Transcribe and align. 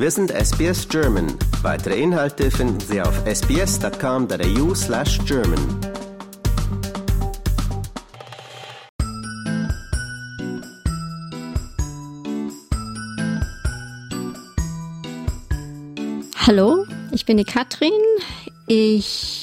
Wir 0.00 0.12
sind 0.12 0.30
SBS 0.30 0.88
German. 0.88 1.26
Weitere 1.62 2.00
Inhalte 2.00 2.52
finden 2.52 2.78
Sie 2.78 3.02
auf 3.02 3.20
sbs.com.au 3.26 4.72
slash 4.72 5.18
German. 5.26 5.58
Hallo, 16.46 16.86
ich 17.10 17.26
bin 17.26 17.36
die 17.36 17.42
Katrin. 17.42 17.90
Ich 18.68 19.37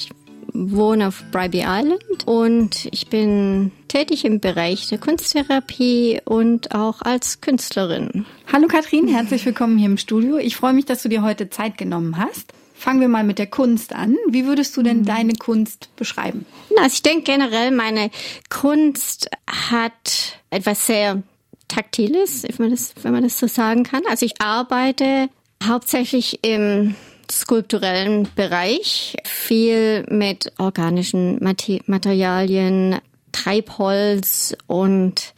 wohne 0.56 1.08
auf 1.08 1.22
Bribey 1.30 1.64
Island 1.66 2.02
und 2.26 2.88
ich 2.90 3.08
bin 3.08 3.72
tätig 3.88 4.24
im 4.24 4.40
Bereich 4.40 4.88
der 4.88 4.98
Kunsttherapie 4.98 6.20
und 6.24 6.74
auch 6.74 7.02
als 7.02 7.40
Künstlerin. 7.40 8.24
Hallo 8.50 8.66
Katrin, 8.66 9.08
herzlich 9.08 9.44
willkommen 9.44 9.76
hier 9.78 9.86
im 9.86 9.98
Studio. 9.98 10.38
Ich 10.38 10.56
freue 10.56 10.72
mich, 10.72 10.86
dass 10.86 11.02
du 11.02 11.08
dir 11.08 11.22
heute 11.22 11.50
Zeit 11.50 11.76
genommen 11.76 12.16
hast. 12.16 12.52
Fangen 12.74 13.00
wir 13.00 13.08
mal 13.08 13.24
mit 13.24 13.38
der 13.38 13.46
Kunst 13.46 13.94
an. 13.94 14.16
Wie 14.28 14.46
würdest 14.46 14.76
du 14.76 14.82
denn 14.82 15.04
deine 15.04 15.34
Kunst 15.34 15.94
beschreiben? 15.96 16.46
Also 16.78 16.94
ich 16.94 17.02
denke 17.02 17.32
generell, 17.32 17.70
meine 17.70 18.10
Kunst 18.50 19.30
hat 19.46 20.40
etwas 20.50 20.86
sehr 20.86 21.22
Taktiles, 21.68 22.44
wenn 22.44 22.66
man 22.66 22.70
das, 22.70 22.94
wenn 23.02 23.12
man 23.12 23.24
das 23.24 23.38
so 23.38 23.46
sagen 23.46 23.82
kann. 23.82 24.02
Also 24.08 24.26
ich 24.26 24.40
arbeite 24.40 25.28
hauptsächlich 25.64 26.40
im 26.42 26.94
skulpturellen 27.30 28.28
Bereich, 28.34 29.16
viel 29.24 30.04
mit 30.08 30.52
organischen 30.58 31.38
Materialien, 31.42 32.96
Treibholz 33.32 34.56
und 34.66 35.34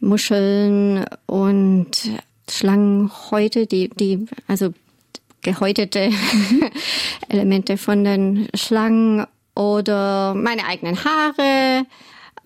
Muscheln 0.00 1.04
und 1.26 1.90
Schlangenhäute, 2.48 3.66
die, 3.66 3.88
die, 3.90 4.26
also 4.48 4.72
gehäutete 5.42 6.10
Elemente 7.28 7.76
von 7.76 8.04
den 8.04 8.48
Schlangen 8.54 9.26
oder 9.54 10.34
meine 10.34 10.66
eigenen 10.66 11.04
Haare, 11.04 11.86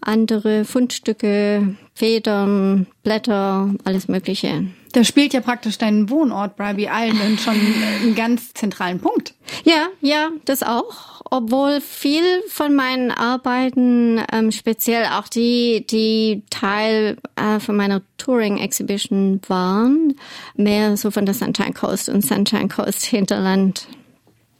andere 0.06 0.64
Fundstücke, 0.64 1.77
Federn, 1.94 2.86
Blätter, 3.02 3.74
alles 3.84 4.08
Mögliche. 4.08 4.66
Da 4.92 5.02
spielt 5.02 5.34
ja 5.34 5.41
praktisch 5.41 5.77
dein 5.77 6.08
Wohnort 6.08 6.56
Bribey 6.56 6.88
Island 6.88 7.41
schon 7.41 7.55
einen 7.55 8.14
ganz 8.14 8.55
zentralen 8.55 9.00
Punkt. 9.00 9.34
Ja, 9.64 9.88
ja, 10.00 10.28
das 10.44 10.62
auch. 10.62 11.20
Obwohl 11.30 11.80
viel 11.80 12.22
von 12.48 12.77
meinen 12.77 13.10
Arbeiten, 13.10 14.22
ähm, 14.32 14.52
speziell 14.52 15.06
auch 15.06 15.27
die, 15.27 15.84
die 15.91 16.44
Teil 16.48 17.16
äh, 17.34 17.58
von 17.58 17.75
meiner 17.75 18.02
Touring 18.19 18.58
Exhibition 18.58 19.41
waren, 19.48 20.14
mehr 20.55 20.97
so 20.97 21.10
von 21.10 21.27
der 21.27 21.34
Sunshine 21.34 21.72
Coast 21.72 22.08
und 22.08 22.25
Sunshine 22.25 22.69
Coast 22.69 23.05
Hinterland 23.05 23.88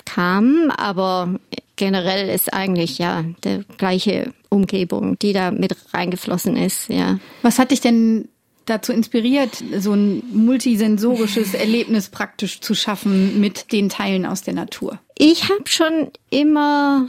kamen. 0.05 0.73
Aber 0.73 1.39
generell 1.77 2.29
ist 2.29 2.53
eigentlich 2.53 2.99
ja 2.99 3.25
der 3.43 3.65
gleiche 3.77 4.33
Umgebung, 4.49 5.19
die 5.19 5.33
da 5.33 5.51
mit 5.51 5.77
reingeflossen 5.93 6.57
ist. 6.57 6.89
Ja. 6.89 7.19
Was 7.43 7.59
hat 7.59 7.71
dich 7.71 7.81
denn 7.81 8.29
dazu 8.67 8.93
inspiriert, 8.93 9.63
so 9.79 9.93
ein 9.93 10.23
multisensorisches 10.33 11.55
Erlebnis 11.55 12.09
praktisch 12.09 12.61
zu 12.61 12.75
schaffen 12.75 13.41
mit 13.41 13.73
den 13.73 13.89
Teilen 13.89 14.27
aus 14.27 14.43
der 14.43 14.55
Natur? 14.55 14.99
Ich 15.19 15.45
habe 15.45 15.65
schon 15.67 16.11
immer 16.31 17.09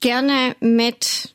gerne 0.00 0.56
mit 0.60 1.34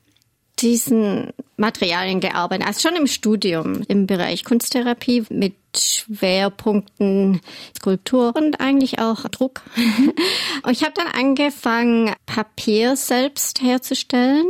diesen 0.60 1.32
Materialien 1.58 2.20
gearbeitet, 2.20 2.68
also 2.68 2.88
schon 2.88 2.98
im 2.98 3.08
Studium 3.08 3.82
im 3.88 4.08
Bereich 4.08 4.44
Kunsttherapie 4.44 5.24
mit 5.30 5.54
Schwerpunkten 5.78 7.42
Skulptur 7.78 8.36
und 8.36 8.60
eigentlich 8.60 9.00
auch 9.00 9.24
Druck. 9.30 9.62
Und 10.64 10.72
ich 10.72 10.84
habe 10.84 10.94
dann 10.96 11.08
angefangen, 11.08 12.14
Papier 12.26 12.96
selbst 12.96 13.62
herzustellen 13.62 14.50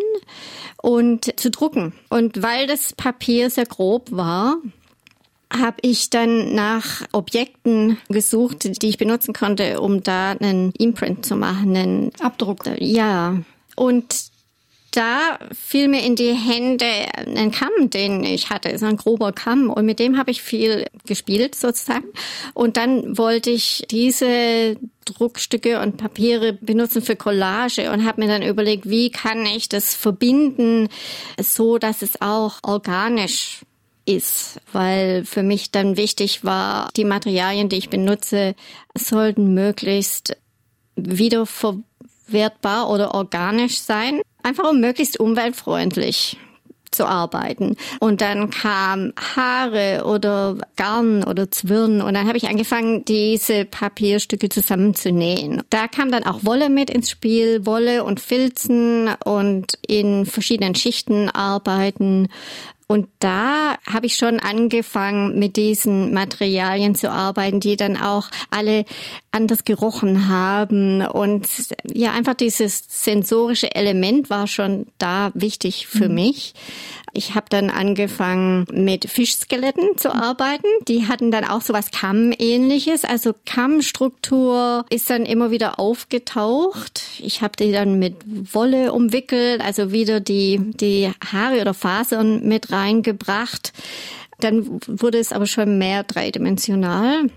und 0.82 1.40
zu 1.40 1.52
drucken. 1.52 1.94
Und 2.10 2.42
weil 2.42 2.68
das 2.68 2.94
Papier 2.94 3.50
sehr 3.50 3.66
grob 3.66 4.12
war, 4.12 4.58
habe 5.52 5.78
ich 5.82 6.10
dann 6.10 6.54
nach 6.54 7.04
Objekten 7.12 7.98
gesucht, 8.08 8.82
die 8.82 8.90
ich 8.90 8.98
benutzen 8.98 9.34
konnte, 9.34 9.82
um 9.82 10.04
da 10.04 10.32
einen 10.32 10.72
Imprint 10.72 11.26
zu 11.26 11.36
machen, 11.36 11.76
einen 11.76 12.12
Abdruck. 12.20 12.66
Ja. 12.80 13.38
Und 13.76 14.29
da 14.92 15.40
fiel 15.54 15.88
mir 15.88 16.04
in 16.04 16.16
die 16.16 16.34
Hände 16.34 16.86
ein 17.16 17.52
Kamm, 17.52 17.90
den 17.90 18.24
ich 18.24 18.50
hatte, 18.50 18.78
so 18.78 18.86
ein 18.86 18.98
grober 18.98 19.32
Kamm. 19.32 19.70
Und 19.70 19.86
mit 19.86 20.00
dem 20.00 20.18
habe 20.18 20.32
ich 20.32 20.42
viel 20.42 20.86
gespielt 21.06 21.56
sozusagen. 21.56 22.08
Und 22.54 22.78
dann 22.78 23.18
wollte 23.18 23.50
ich 23.50 23.86
diese 23.90 24.78
Druckstücke 25.06 25.82
und 25.82 25.98
Papiere 25.98 26.54
benutzen 26.54 27.02
für 27.02 27.16
Collage 27.16 27.92
und 27.92 28.06
habe 28.06 28.22
mir 28.22 28.28
dann 28.28 28.44
überlegt, 28.44 28.90
wie 28.90 29.10
kann 29.10 29.46
ich 29.46 29.70
das 29.70 29.96
verbinden, 29.96 30.90
so 31.40 31.78
dass 31.78 32.02
es 32.02 32.22
auch 32.22 32.60
organisch 32.64 33.62
ist, 34.06 34.60
weil 34.72 35.24
für 35.26 35.44
mich 35.44 35.72
dann 35.72 35.98
wichtig 35.98 36.44
war, 36.44 36.90
die 36.96 37.06
Materialien, 37.06 37.70
die 37.70 37.78
ich 37.78 37.90
benutze, 37.90 38.56
sollten 38.96 39.54
möglichst 39.54 40.36
wiederverwertbar 40.96 42.90
oder 42.90 43.14
organisch 43.14 43.80
sein, 43.82 44.22
einfach 44.44 44.70
um 44.70 44.80
möglichst 44.80 45.20
umweltfreundlich 45.20 46.38
zu 46.92 47.06
arbeiten. 47.06 47.76
Und 48.00 48.22
dann 48.22 48.50
kam 48.50 49.14
Haare 49.36 50.04
oder 50.06 50.58
Garn 50.76 51.24
oder 51.24 51.52
Zwirn 51.52 52.02
und 52.02 52.14
dann 52.14 52.28
habe 52.28 52.38
ich 52.38 52.50
angefangen, 52.50 53.06
diese 53.06 53.66
Papierstücke 53.66 54.50
zusammenzunähen. 54.50 55.62
Da 55.70 55.88
kam 55.88 56.12
dann 56.12 56.24
auch 56.24 56.44
Wolle 56.44 56.70
mit 56.70 56.90
ins 56.90 57.10
Spiel, 57.10 57.66
Wolle 57.66 58.04
und 58.04 58.20
Filzen 58.20 59.10
und 59.24 59.78
in 59.86 60.26
verschiedenen 60.26 60.76
Schichten 60.76 61.30
arbeiten 61.30 62.28
und 62.92 63.08
da 63.20 63.78
habe 63.86 64.08
ich 64.08 64.16
schon 64.16 64.40
angefangen, 64.40 65.38
mit 65.38 65.58
diesen 65.58 66.12
Materialien 66.12 66.96
zu 66.96 67.12
arbeiten, 67.12 67.60
die 67.60 67.78
dann 67.78 67.96
auch 67.96 68.30
alle 68.50 68.84
anders 69.30 69.64
gerochen 69.64 70.28
haben. 70.28 71.06
Und 71.06 71.48
ja, 71.84 72.14
einfach 72.14 72.34
dieses 72.34 72.84
sensorische 72.88 73.76
Element 73.76 74.32
war 74.32 74.48
schon 74.48 74.88
da 74.98 75.30
wichtig 75.36 75.86
für 75.86 76.10
mhm. 76.10 76.16
mich. 76.16 76.56
Ich 77.14 77.36
habe 77.36 77.48
dann 77.50 77.70
angefangen 77.70 78.66
mit 78.72 79.10
Fischskeletten 79.10 79.98
zu 79.98 80.14
arbeiten. 80.14 80.68
Die 80.88 81.08
hatten 81.08 81.32
dann 81.32 81.46
auch 81.46 81.62
so 81.62 81.74
was 81.74 81.92
Kamm-ähnliches. 81.92 83.06
Also 83.06 83.34
Kammstruktur 83.46 84.86
ist 84.90 85.10
dann 85.10 85.26
immer 85.26 85.52
wieder 85.52 85.80
aufgetaucht. 85.80 87.02
Ich 87.20 87.42
habe 87.42 87.54
die 87.58 87.72
dann 87.72 88.00
mit 88.00 88.16
Wolle 88.54 88.94
umwickelt, 88.94 89.62
also 89.62 89.92
wieder 89.92 90.20
die, 90.20 90.60
die 90.60 91.12
Haare 91.32 91.62
oder 91.62 91.74
Fasern 91.74 92.48
mit 92.48 92.72
reingebracht. 92.72 93.74
Dann 94.40 94.80
wurde 94.88 95.20
es 95.20 95.34
aber 95.34 95.48
schon 95.48 95.78
mehr 95.78 96.04
dreidimensional. 96.04 97.30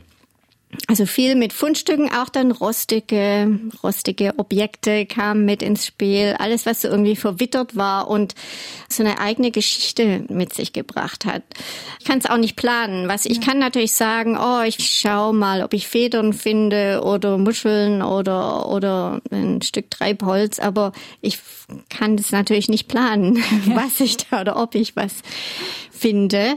Also 0.88 1.04
viel 1.04 1.34
mit 1.34 1.52
Fundstücken, 1.52 2.10
auch 2.10 2.30
dann 2.30 2.50
rostige, 2.50 3.60
rostige 3.82 4.38
Objekte 4.38 5.04
kamen 5.04 5.44
mit 5.44 5.62
ins 5.62 5.86
Spiel. 5.86 6.34
Alles, 6.38 6.64
was 6.64 6.80
so 6.80 6.88
irgendwie 6.88 7.14
verwittert 7.14 7.76
war 7.76 8.08
und 8.08 8.34
so 8.88 9.02
eine 9.02 9.18
eigene 9.18 9.50
Geschichte 9.50 10.24
mit 10.28 10.54
sich 10.54 10.72
gebracht 10.72 11.26
hat. 11.26 11.42
Ich 12.00 12.06
kann 12.06 12.18
es 12.18 12.26
auch 12.26 12.38
nicht 12.38 12.56
planen. 12.56 13.06
Was 13.06 13.26
ich 13.26 13.42
kann 13.42 13.58
natürlich 13.58 13.92
sagen, 13.92 14.38
oh, 14.38 14.62
ich 14.62 14.76
schau 14.78 15.34
mal, 15.34 15.62
ob 15.62 15.74
ich 15.74 15.88
Federn 15.88 16.32
finde 16.32 17.02
oder 17.04 17.36
Muscheln 17.36 18.00
oder, 18.00 18.66
oder 18.68 19.20
ein 19.30 19.60
Stück 19.60 19.90
Treibholz, 19.90 20.58
aber 20.58 20.92
ich 21.20 21.38
kann 21.90 22.16
das 22.16 22.32
natürlich 22.32 22.68
nicht 22.68 22.88
planen, 22.88 23.36
ja. 23.66 23.76
was 23.76 24.00
ich 24.00 24.16
da 24.16 24.40
oder 24.40 24.56
ob 24.56 24.74
ich 24.74 24.96
was 24.96 25.12
finde. 25.90 26.56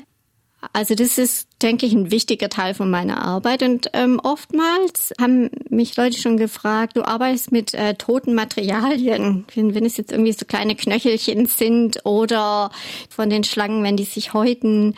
Also 0.73 0.95
das 0.95 1.17
ist, 1.17 1.47
denke 1.61 1.85
ich, 1.85 1.93
ein 1.93 2.11
wichtiger 2.11 2.49
Teil 2.49 2.73
von 2.73 2.89
meiner 2.89 3.23
Arbeit. 3.23 3.63
Und 3.63 3.89
ähm, 3.93 4.19
oftmals 4.21 5.13
haben 5.19 5.49
mich 5.69 5.95
Leute 5.95 6.19
schon 6.19 6.37
gefragt, 6.37 6.97
du 6.97 7.03
arbeitest 7.03 7.51
mit 7.51 7.73
äh, 7.73 7.95
toten 7.95 8.33
Materialien, 8.33 9.45
wenn, 9.55 9.73
wenn 9.73 9.85
es 9.85 9.97
jetzt 9.97 10.11
irgendwie 10.11 10.33
so 10.33 10.45
kleine 10.45 10.75
Knöchelchen 10.75 11.45
sind 11.45 12.05
oder 12.05 12.71
von 13.09 13.29
den 13.29 13.43
Schlangen, 13.43 13.83
wenn 13.83 13.97
die 13.97 14.03
sich 14.03 14.33
häuten. 14.33 14.95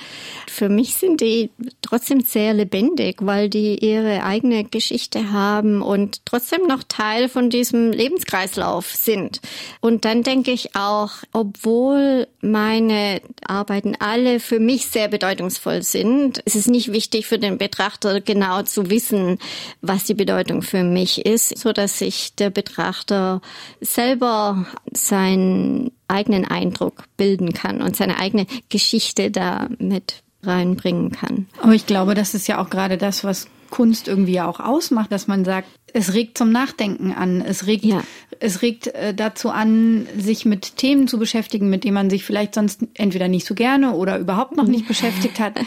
Für 0.48 0.70
mich 0.70 0.96
sind 0.96 1.22
die 1.22 1.52
trotzdem 1.82 2.22
sehr 2.22 2.54
lebendig, 2.54 3.18
weil 3.20 3.50
die 3.50 3.78
ihre 3.78 4.24
eigene 4.24 4.64
Geschichte 4.64 5.32
haben 5.32 5.82
und 5.82 6.26
trotzdem 6.26 6.66
noch 6.68 6.84
Teil 6.84 7.30
von 7.30 7.50
diesem 7.50 7.92
Lebenskreislauf 7.92 8.94
sind. 8.96 9.42
Und 9.80 10.06
dann 10.06 10.24
denke 10.24 10.52
ich 10.52 10.76
auch, 10.76 11.12
obwohl 11.34 12.28
meine 12.42 13.22
Arbeiten 13.46 13.96
alle 14.00 14.40
für 14.40 14.60
mich 14.60 14.88
sehr 14.88 15.08
bedeutungsvoll 15.08 15.57
bedeutungsvoll 15.58 15.84
sind. 15.84 16.42
Es 16.46 16.56
ist 16.56 16.68
nicht 16.68 16.92
wichtig 16.92 17.26
für 17.26 17.40
den 17.40 17.58
Betrachter 17.58 18.22
genau 18.22 18.64
zu 18.64 18.90
wissen, 18.90 19.40
was 19.82 20.04
die 20.04 20.14
Bedeutung 20.14 20.62
für 20.62 20.84
mich 20.84 21.26
ist, 21.26 21.58
so 21.58 21.74
dass 21.74 22.00
sich 22.00 22.36
der 22.36 22.50
Betrachter 22.50 23.42
selber 23.82 24.66
seinen 24.92 25.92
eigenen 26.08 26.46
Eindruck 26.46 27.04
bilden 27.18 27.54
kann 27.54 27.82
und 27.82 27.96
seine 27.96 28.20
eigene 28.20 28.46
Geschichte 28.70 29.32
da 29.32 29.68
mit 29.80 30.24
reinbringen 30.44 31.12
kann. 31.12 31.48
Aber 31.62 31.74
ich 31.74 31.86
glaube, 31.86 32.14
das 32.14 32.34
ist 32.34 32.48
ja 32.48 32.62
auch 32.62 32.70
gerade 32.70 32.98
das, 32.98 33.24
was 33.24 33.48
Kunst 33.70 34.08
irgendwie 34.08 34.42
auch 34.42 34.60
ausmacht, 34.60 35.12
dass 35.12 35.28
man 35.28 35.46
sagt, 35.46 35.68
es 35.94 36.14
regt 36.14 36.38
zum 36.38 36.52
Nachdenken 36.52 37.12
an, 37.12 37.42
es 37.42 37.66
regt, 37.66 37.86
ja. 37.86 38.04
es 38.40 38.62
regt 38.62 38.88
äh, 38.88 39.14
dazu 39.14 39.50
an, 39.50 40.08
sich 40.18 40.46
mit 40.46 40.78
Themen 40.78 41.08
zu 41.08 41.18
beschäftigen, 41.18 41.70
mit 41.70 41.84
denen 41.84 41.94
man 41.94 42.10
sich 42.10 42.26
vielleicht 42.26 42.54
sonst 42.56 42.82
entweder 42.94 43.28
nicht 43.28 43.48
so 43.48 43.56
gerne 43.56 43.94
oder 43.94 44.20
überhaupt 44.20 44.56
noch 44.58 44.68
nicht 44.68 44.88
beschäftigt 44.88 45.40
hat. 45.40 45.60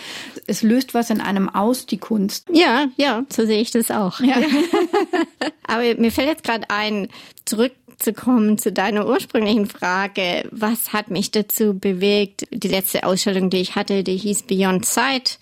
Es 0.46 0.62
löst 0.62 0.94
was 0.94 1.10
in 1.10 1.20
einem 1.20 1.48
aus, 1.48 1.86
die 1.86 1.98
Kunst. 1.98 2.48
Ja, 2.52 2.88
ja, 2.96 3.24
so 3.30 3.46
sehe 3.46 3.60
ich 3.60 3.70
das 3.70 3.90
auch. 3.90 4.20
Ja. 4.20 4.36
Aber 5.66 5.82
mir 5.96 6.12
fällt 6.12 6.28
jetzt 6.28 6.44
gerade 6.44 6.68
ein, 6.68 7.08
zurückzukommen 7.44 8.58
zu 8.58 8.72
deiner 8.72 9.06
ursprünglichen 9.06 9.66
Frage, 9.66 10.48
was 10.50 10.92
hat 10.92 11.10
mich 11.10 11.30
dazu 11.30 11.78
bewegt? 11.78 12.46
Die 12.50 12.68
letzte 12.68 13.04
Ausstellung, 13.04 13.50
die 13.50 13.58
ich 13.58 13.74
hatte, 13.74 14.04
die 14.04 14.16
hieß 14.16 14.44
Beyond 14.44 14.84
Sight, 14.84 15.38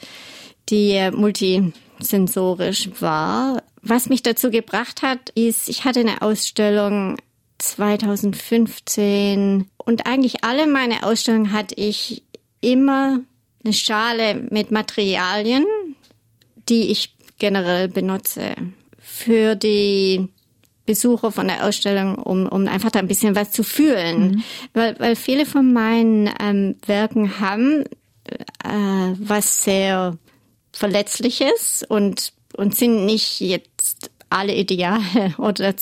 die 0.68 1.10
multisensorisch 1.98 2.90
war. 3.00 3.62
Was 3.82 4.08
mich 4.08 4.22
dazu 4.22 4.50
gebracht 4.50 5.02
hat, 5.02 5.30
ist, 5.30 5.68
ich 5.68 5.84
hatte 5.84 5.98
eine 6.00 6.22
Ausstellung 6.22 7.16
2015 7.58 9.66
und 9.78 10.06
eigentlich 10.06 10.44
alle 10.44 10.66
meine 10.66 11.02
Ausstellungen 11.02 11.52
hatte 11.52 11.74
ich 11.74 12.22
immer 12.60 13.20
eine 13.64 13.72
Schale 13.72 14.46
mit 14.50 14.70
Materialien, 14.70 15.64
die 16.68 16.90
ich 16.90 17.14
generell 17.38 17.88
benutze 17.88 18.54
für 19.00 19.56
die 19.56 20.28
Besucher 20.86 21.32
von 21.32 21.48
der 21.48 21.66
Ausstellung, 21.66 22.14
um, 22.16 22.46
um 22.46 22.68
einfach 22.68 22.90
da 22.90 23.00
ein 23.00 23.08
bisschen 23.08 23.36
was 23.36 23.50
zu 23.50 23.62
fühlen. 23.62 24.30
Mhm. 24.30 24.42
Weil, 24.72 24.98
weil 24.98 25.16
viele 25.16 25.44
von 25.46 25.72
meinen 25.72 26.30
ähm, 26.40 26.76
Werken 26.86 27.40
haben 27.40 27.84
äh, 28.64 29.14
was 29.18 29.64
sehr 29.64 30.16
Verletzliches 30.78 31.84
und, 31.88 32.32
und 32.56 32.76
sind 32.76 33.04
nicht 33.04 33.40
jetzt 33.40 34.10
alle 34.30 34.54
Ideale 34.54 35.34
oder 35.38 35.74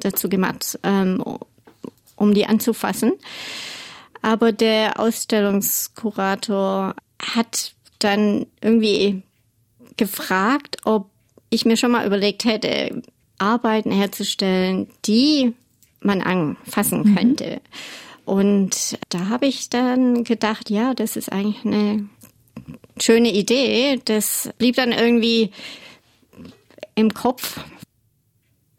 dazu 0.00 0.28
gemacht, 0.28 0.80
ähm, 0.82 1.22
um 2.16 2.34
die 2.34 2.46
anzufassen. 2.46 3.12
Aber 4.20 4.50
der 4.50 4.98
Ausstellungskurator 4.98 6.96
hat 7.20 7.72
dann 8.00 8.46
irgendwie 8.60 9.22
gefragt, 9.96 10.78
ob 10.84 11.08
ich 11.48 11.64
mir 11.64 11.76
schon 11.76 11.92
mal 11.92 12.04
überlegt 12.04 12.44
hätte, 12.44 13.02
Arbeiten 13.38 13.92
herzustellen, 13.92 14.88
die 15.04 15.54
man 16.00 16.20
anfassen 16.20 17.02
mhm. 17.02 17.14
könnte. 17.14 17.60
Und 18.24 18.98
da 19.08 19.28
habe 19.28 19.46
ich 19.46 19.70
dann 19.70 20.24
gedacht, 20.24 20.68
ja, 20.68 20.94
das 20.94 21.16
ist 21.16 21.30
eigentlich 21.30 21.64
eine 21.64 22.08
schöne 22.98 23.32
Idee. 23.32 24.00
Das 24.04 24.50
blieb 24.58 24.76
dann 24.76 24.92
irgendwie 24.92 25.50
im 26.94 27.12
Kopf. 27.12 27.60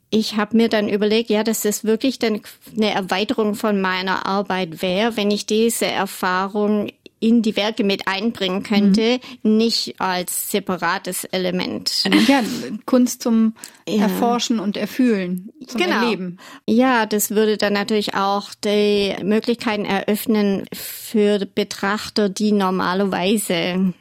Ich 0.10 0.36
habe 0.36 0.56
mir 0.56 0.70
dann 0.70 0.90
überlegt, 0.90 1.30
ja, 1.30 1.44
dass 1.44 1.62
das 1.62 1.84
wirklich 1.84 2.20
dann 2.20 2.42
eine 2.76 2.92
Erweiterung 2.92 3.56
von 3.56 3.82
meiner 3.82 4.28
Arbeit 4.28 4.82
wäre, 4.82 5.18
wenn 5.18 5.32
ich 5.32 5.48
diese 5.48 5.88
Erfahrung 5.88 6.92
in 7.24 7.42
die 7.42 7.56
Werke 7.56 7.86
mit 7.86 8.06
einbringen 8.08 8.64
könnte, 8.64 9.22
mhm. 9.44 9.58
nicht 9.58 9.96
als 10.02 10.52
separates 10.52 11.24
Element. 11.24 12.04
Ja, 12.28 12.44
Kunst 12.86 13.24
zum 13.24 13.56
ja. 13.88 14.04
Erforschen 14.04 14.60
und 14.60 14.76
Erfühlen, 14.76 15.50
zum 15.66 15.80
genau. 15.80 16.04
Erleben. 16.04 16.38
Ja, 16.68 17.06
das 17.06 17.32
würde 17.32 17.58
dann 17.58 17.74
natürlich 17.74 18.14
auch 18.14 18.50
die 18.66 19.16
Möglichkeiten 19.24 19.86
eröffnen 19.86 20.66
für 20.74 21.46
Betrachter, 21.46 22.28
die 22.28 22.52
normalerweise 22.52 23.94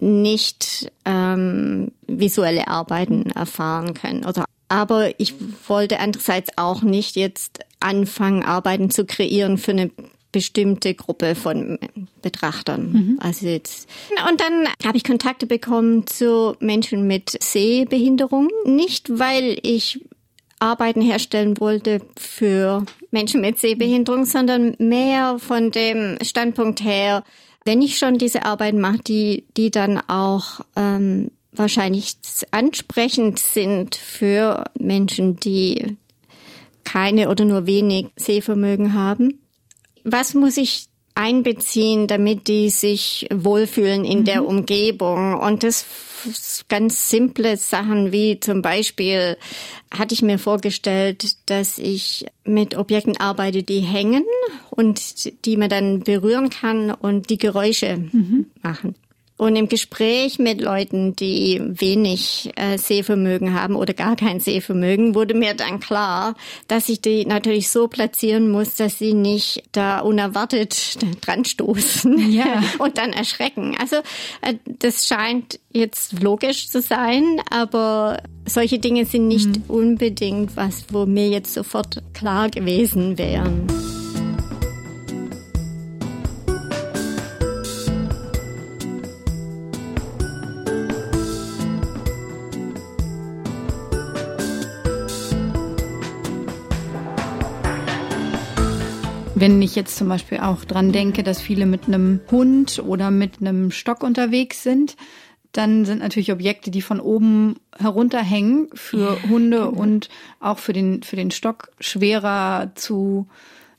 nicht 0.00 0.90
ähm, 1.04 1.92
visuelle 2.06 2.68
Arbeiten 2.68 3.30
erfahren 3.30 3.92
können 3.92 4.24
oder 4.24 4.46
aber 4.70 5.18
ich 5.18 5.34
wollte 5.66 5.98
andererseits 5.98 6.50
auch 6.56 6.82
nicht 6.82 7.16
jetzt 7.16 7.60
anfangen, 7.80 8.44
Arbeiten 8.44 8.90
zu 8.90 9.06
kreieren 9.06 9.56
für 9.56 9.70
eine 9.70 9.90
bestimmte 10.32 10.94
Gruppe 10.94 11.34
von 11.34 11.78
Betrachtern. 12.22 12.92
Mhm. 12.92 13.18
Also 13.20 13.46
jetzt. 13.46 13.88
Und 14.28 14.40
dann 14.40 14.68
habe 14.84 14.96
ich 14.96 15.04
Kontakte 15.04 15.46
bekommen 15.46 16.06
zu 16.06 16.54
Menschen 16.60 17.06
mit 17.06 17.42
Sehbehinderung. 17.42 18.48
Nicht, 18.64 19.18
weil 19.18 19.58
ich 19.62 20.00
Arbeiten 20.60 21.00
herstellen 21.00 21.60
wollte 21.60 22.00
für 22.16 22.84
Menschen 23.10 23.40
mit 23.40 23.58
Sehbehinderung, 23.58 24.24
sondern 24.24 24.74
mehr 24.78 25.38
von 25.38 25.70
dem 25.70 26.18
Standpunkt 26.22 26.82
her, 26.82 27.24
wenn 27.64 27.80
ich 27.80 27.98
schon 27.98 28.18
diese 28.18 28.44
Arbeiten 28.44 28.80
mache, 28.80 28.98
die, 28.98 29.44
die 29.56 29.70
dann 29.70 29.98
auch 30.08 30.60
ähm, 30.74 31.30
wahrscheinlich 31.52 32.16
ansprechend 32.50 33.38
sind 33.38 33.94
für 33.94 34.64
Menschen, 34.78 35.36
die 35.36 35.96
keine 36.84 37.28
oder 37.28 37.44
nur 37.44 37.66
wenig 37.66 38.08
Sehvermögen 38.16 38.94
haben, 38.94 39.40
was 40.12 40.34
muss 40.34 40.56
ich 40.56 40.86
einbeziehen, 41.14 42.06
damit 42.06 42.46
die 42.46 42.70
sich 42.70 43.26
wohlfühlen 43.32 44.04
in 44.04 44.20
mhm. 44.20 44.24
der 44.24 44.46
Umgebung? 44.46 45.34
Und 45.34 45.62
das 45.62 45.84
ganz 46.68 47.10
simple 47.10 47.56
Sachen 47.56 48.12
wie 48.12 48.40
zum 48.40 48.62
Beispiel 48.62 49.36
hatte 49.90 50.14
ich 50.14 50.22
mir 50.22 50.38
vorgestellt, 50.38 51.36
dass 51.46 51.78
ich 51.78 52.26
mit 52.44 52.76
Objekten 52.76 53.16
arbeite, 53.16 53.62
die 53.62 53.80
hängen 53.80 54.24
und 54.70 55.44
die 55.44 55.56
man 55.56 55.68
dann 55.68 56.00
berühren 56.00 56.50
kann 56.50 56.90
und 56.90 57.30
die 57.30 57.38
Geräusche 57.38 57.96
mhm. 57.96 58.46
machen. 58.62 58.94
Und 59.38 59.54
im 59.54 59.68
Gespräch 59.68 60.40
mit 60.40 60.60
Leuten, 60.60 61.14
die 61.14 61.60
wenig 61.62 62.50
äh, 62.56 62.76
Sehvermögen 62.76 63.54
haben 63.54 63.76
oder 63.76 63.94
gar 63.94 64.16
kein 64.16 64.40
Sehvermögen, 64.40 65.14
wurde 65.14 65.34
mir 65.34 65.54
dann 65.54 65.78
klar, 65.78 66.34
dass 66.66 66.88
ich 66.88 67.00
die 67.00 67.24
natürlich 67.24 67.70
so 67.70 67.86
platzieren 67.86 68.50
muss, 68.50 68.74
dass 68.74 68.98
sie 68.98 69.14
nicht 69.14 69.62
da 69.70 70.00
unerwartet 70.00 70.98
dran 71.20 71.44
stoßen 71.44 72.32
ja. 72.32 72.64
und 72.78 72.98
dann 72.98 73.12
erschrecken. 73.12 73.76
Also 73.80 73.96
äh, 74.42 74.54
das 74.66 75.06
scheint 75.06 75.60
jetzt 75.72 76.20
logisch 76.20 76.68
zu 76.68 76.82
sein, 76.82 77.40
aber 77.48 78.20
solche 78.44 78.80
Dinge 78.80 79.04
sind 79.04 79.28
nicht 79.28 79.48
mhm. 79.48 79.64
unbedingt 79.68 80.56
was, 80.56 80.86
wo 80.90 81.06
mir 81.06 81.28
jetzt 81.28 81.54
sofort 81.54 82.02
klar 82.12 82.50
gewesen 82.50 83.18
wären. 83.18 83.66
Wenn 99.40 99.62
ich 99.62 99.76
jetzt 99.76 99.96
zum 99.96 100.08
Beispiel 100.08 100.38
auch 100.40 100.64
dran 100.64 100.90
denke, 100.90 101.22
dass 101.22 101.40
viele 101.40 101.64
mit 101.64 101.86
einem 101.86 102.20
Hund 102.28 102.82
oder 102.84 103.12
mit 103.12 103.40
einem 103.40 103.70
Stock 103.70 104.02
unterwegs 104.02 104.64
sind, 104.64 104.96
dann 105.52 105.84
sind 105.84 106.00
natürlich 106.00 106.32
Objekte, 106.32 106.72
die 106.72 106.82
von 106.82 106.98
oben 106.98 107.60
herunterhängen, 107.78 108.68
für 108.74 109.22
Hunde 109.28 109.58
genau. 109.58 109.80
und 109.80 110.08
auch 110.40 110.58
für 110.58 110.72
den, 110.72 111.04
für 111.04 111.14
den 111.14 111.30
Stock 111.30 111.70
schwerer 111.78 112.72
zu, 112.74 113.28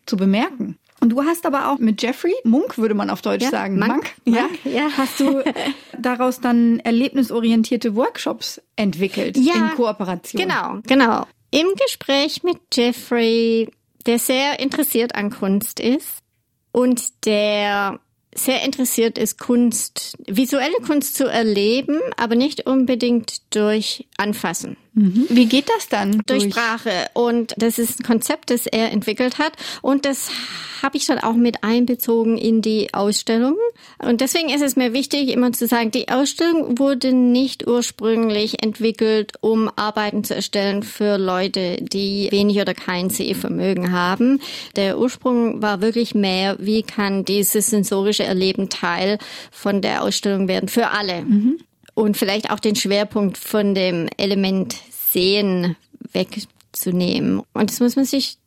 zu 0.06 0.16
bemerken. 0.16 0.78
Und 1.02 1.10
du 1.10 1.24
hast 1.24 1.46
aber 1.46 1.70
auch 1.70 1.78
mit 1.78 2.02
Jeffrey, 2.02 2.34
Munk 2.46 2.78
würde 2.78 2.94
man 2.94 3.10
auf 3.10 3.22
Deutsch 3.22 3.44
ja, 3.44 3.50
sagen, 3.50 3.80
Monk, 3.80 3.90
Monk, 3.90 4.14
ja, 4.26 4.50
ja, 4.64 4.90
hast 4.96 5.20
du 5.20 5.44
daraus 6.00 6.40
dann 6.40 6.80
erlebnisorientierte 6.80 7.98
Workshops 7.98 8.62
entwickelt 8.78 9.38
ja, 9.38 9.56
in 9.56 9.70
Kooperation. 9.76 10.42
Genau, 10.42 10.80
genau. 10.88 11.26
Im 11.52 11.68
Gespräch 11.86 12.44
mit 12.44 12.60
Jeffrey 12.74 13.70
der 14.06 14.20
sehr 14.20 14.60
interessiert 14.60 15.16
an 15.16 15.30
Kunst 15.30 15.80
ist 15.80 16.20
und 16.72 17.26
der 17.26 18.00
sehr 18.34 18.64
interessiert 18.64 19.18
ist, 19.18 19.40
Kunst, 19.40 20.16
visuelle 20.28 20.78
Kunst 20.86 21.16
zu 21.16 21.26
erleben, 21.26 22.00
aber 22.16 22.36
nicht 22.36 22.68
unbedingt 22.68 23.56
durch 23.56 24.08
Anfassen. 24.18 24.78
Mhm. 25.00 25.28
Wie 25.30 25.46
geht 25.46 25.70
das 25.70 25.88
dann? 25.88 26.12
Durch, 26.26 26.42
durch 26.42 26.54
Sprache. 26.54 27.08
Und 27.14 27.54
das 27.58 27.80
ist 27.80 28.02
ein 28.02 28.04
Konzept, 28.04 28.50
das 28.50 28.66
er 28.68 28.92
entwickelt 28.92 29.40
hat. 29.40 29.54
Und 29.82 30.06
das 30.06 30.30
habe 30.84 30.98
ich 30.98 31.06
dann 31.06 31.20
auch 31.20 31.34
mit 31.34 31.64
einbezogen 31.64 32.38
in 32.38 32.62
die 32.62 32.94
Ausstellung. 32.94 33.56
Und 33.98 34.22
deswegen 34.22 34.50
ist 34.50 34.62
es 34.62 34.76
mir 34.76 34.94
wichtig, 34.94 35.30
immer 35.30 35.52
zu 35.52 35.68
sagen, 35.68 35.92
die 35.92 36.10
Ausstellung 36.10 36.78
wurde 36.78 37.14
nicht 37.14 37.68
ursprünglich 37.68 38.62
entwickelt, 38.64 39.34
um 39.42 39.70
Arbeiten 39.76 40.24
zu 40.24 40.36
erstellen 40.36 40.84
für 40.84 41.18
Leute, 41.18 41.78
die 41.80 42.28
wenig 42.32 42.60
oder 42.60 42.74
kein 42.74 43.10
Sehvermögen 43.10 43.92
haben. 43.92 44.42
Der 44.76 45.00
Ursprung 45.00 45.62
war 45.62 45.82
wirklich 45.82 46.16
mehr, 46.16 46.58
wie 46.60 46.84
kann 46.84 47.26
dieses 47.26 47.68
sensorische 47.68 48.24
Erleben 48.24 48.70
Teil 48.70 49.18
von 49.52 49.82
der 49.82 50.04
Ausstellung 50.04 50.48
werden 50.48 50.70
für 50.70 50.90
alle. 50.90 51.22
Mhm. 51.22 51.60
Und 52.00 52.16
vielleicht 52.16 52.50
auch 52.50 52.60
den 52.60 52.78
Schwerpunkt 52.78 53.38
von 53.38 53.76
dem 53.76 54.08
Element 54.16 54.74
Sehen 55.12 55.76
wegzunehmen. 56.14 57.42
Und 57.54 57.70
das 57.70 57.80
muss 57.80 57.96
man 57.96 58.06
sich 58.06 58.38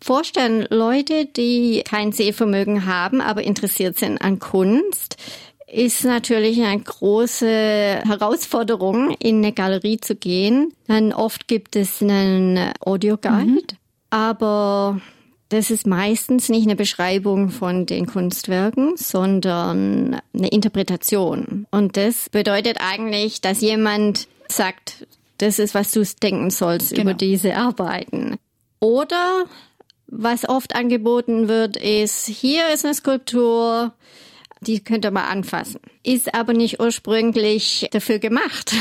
vorstellen, 0.00 0.66
Leute, 0.70 1.26
die 1.26 1.82
kein 1.84 2.12
Sehvermögen 2.12 2.86
haben, 2.86 3.20
aber 3.20 3.42
interessiert 3.42 3.98
sind 3.98 4.18
an 4.18 4.38
Kunst, 4.38 5.16
ist 5.66 6.04
natürlich 6.04 6.62
eine 6.62 6.80
große 6.80 7.46
Herausforderung, 8.04 9.10
in 9.18 9.38
eine 9.38 9.52
Galerie 9.52 9.98
zu 9.98 10.14
gehen. 10.14 10.72
Dann 10.86 11.12
oft 11.12 11.48
gibt 11.48 11.74
es 11.76 12.00
einen 12.00 12.72
Audioguide, 12.80 13.44
mhm. 13.44 13.60
aber 14.10 15.00
das 15.48 15.70
ist 15.70 15.86
meistens 15.86 16.48
nicht 16.48 16.64
eine 16.64 16.76
Beschreibung 16.76 17.50
von 17.50 17.86
den 17.86 18.06
Kunstwerken, 18.06 18.96
sondern 18.96 20.20
eine 20.34 20.48
Interpretation. 20.48 21.66
Und 21.70 21.96
das 21.96 22.28
bedeutet 22.30 22.78
eigentlich, 22.80 23.40
dass 23.40 23.60
jemand 23.60 24.28
sagt, 24.48 25.06
das 25.38 25.58
ist, 25.58 25.74
was 25.74 25.92
du 25.92 26.02
denken 26.22 26.50
sollst 26.50 26.90
genau. 26.90 27.02
über 27.02 27.14
diese 27.14 27.56
Arbeiten. 27.56 28.36
Oder 28.80 29.46
was 30.06 30.48
oft 30.48 30.74
angeboten 30.74 31.48
wird, 31.48 31.76
ist, 31.76 32.26
hier 32.26 32.68
ist 32.72 32.84
eine 32.84 32.94
Skulptur, 32.94 33.92
die 34.60 34.82
könnte 34.82 35.10
man 35.10 35.24
anfassen. 35.24 35.80
Ist 36.02 36.34
aber 36.34 36.52
nicht 36.52 36.80
ursprünglich 36.80 37.88
dafür 37.92 38.18
gemacht. 38.18 38.72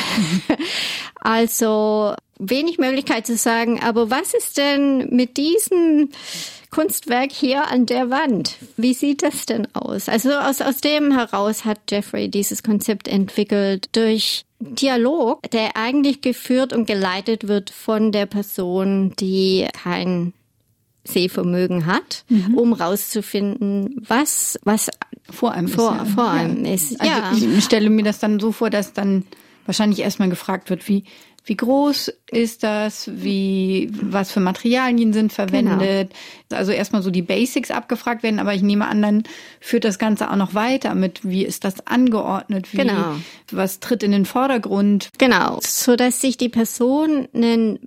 also 1.15 2.15
wenig 2.37 2.77
Möglichkeit 2.77 3.25
zu 3.25 3.37
sagen, 3.37 3.81
aber 3.81 4.09
was 4.09 4.33
ist 4.33 4.57
denn 4.57 5.09
mit 5.09 5.37
diesem 5.37 6.09
Kunstwerk 6.69 7.31
hier 7.31 7.67
an 7.67 7.85
der 7.85 8.09
Wand? 8.09 8.57
Wie 8.77 8.93
sieht 8.93 9.23
das 9.23 9.45
denn 9.45 9.67
aus? 9.73 10.09
Also 10.09 10.31
aus, 10.33 10.61
aus 10.61 10.77
dem 10.77 11.11
heraus 11.11 11.65
hat 11.65 11.79
Jeffrey 11.89 12.29
dieses 12.29 12.63
Konzept 12.63 13.07
entwickelt 13.07 13.89
durch 13.93 14.44
Dialog, 14.59 15.49
der 15.51 15.75
eigentlich 15.75 16.21
geführt 16.21 16.73
und 16.73 16.85
geleitet 16.85 17.47
wird 17.47 17.69
von 17.69 18.11
der 18.11 18.25
Person, 18.25 19.13
die 19.19 19.67
kein 19.73 20.33
Sehvermögen 21.03 21.85
hat, 21.85 22.25
mhm. 22.29 22.57
um 22.57 22.73
rauszufinden, 22.73 24.01
was 24.07 24.59
was 24.63 24.89
vor 25.29 25.51
einem 25.51 25.67
vor, 25.67 25.91
ist. 25.91 25.97
Ja. 25.97 26.05
Vor 26.05 26.29
einem 26.29 26.65
ja. 26.65 26.73
ist. 26.73 26.99
Also 26.99 27.45
ja. 27.45 27.57
ich 27.57 27.63
stelle 27.63 27.89
mir 27.89 28.03
das 28.03 28.19
dann 28.19 28.39
so 28.39 28.51
vor, 28.51 28.69
dass 28.69 28.93
dann 28.93 29.25
wahrscheinlich 29.65 29.99
erstmal 29.99 30.29
gefragt 30.29 30.69
wird, 30.69 30.87
wie 30.87 31.03
wie 31.45 31.55
groß 31.55 32.11
ist 32.31 32.63
das? 32.63 33.09
Wie, 33.13 33.91
was 34.01 34.31
für 34.31 34.39
Materialien 34.39 35.13
sind 35.13 35.31
verwendet? 35.31 36.09
Genau. 36.49 36.59
Also 36.59 36.71
erstmal 36.71 37.03
so 37.03 37.11
die 37.11 37.21
Basics 37.21 37.69
abgefragt 37.69 38.23
werden, 38.23 38.39
aber 38.39 38.55
ich 38.55 38.63
nehme 38.63 38.87
an, 38.87 39.01
dann 39.01 39.23
führt 39.59 39.83
das 39.83 39.99
Ganze 39.99 40.31
auch 40.31 40.35
noch 40.35 40.55
weiter 40.55 40.95
mit, 40.95 41.23
wie 41.23 41.45
ist 41.45 41.63
das 41.63 41.85
angeordnet? 41.85 42.73
Wie, 42.73 42.77
genau. 42.77 43.15
was 43.51 43.79
tritt 43.79 44.01
in 44.01 44.11
den 44.11 44.25
Vordergrund? 44.25 45.09
Genau. 45.19 45.59
So 45.61 45.95
dass 45.95 46.19
sich 46.19 46.37
die 46.37 46.49
Person 46.49 47.27
einen 47.33 47.79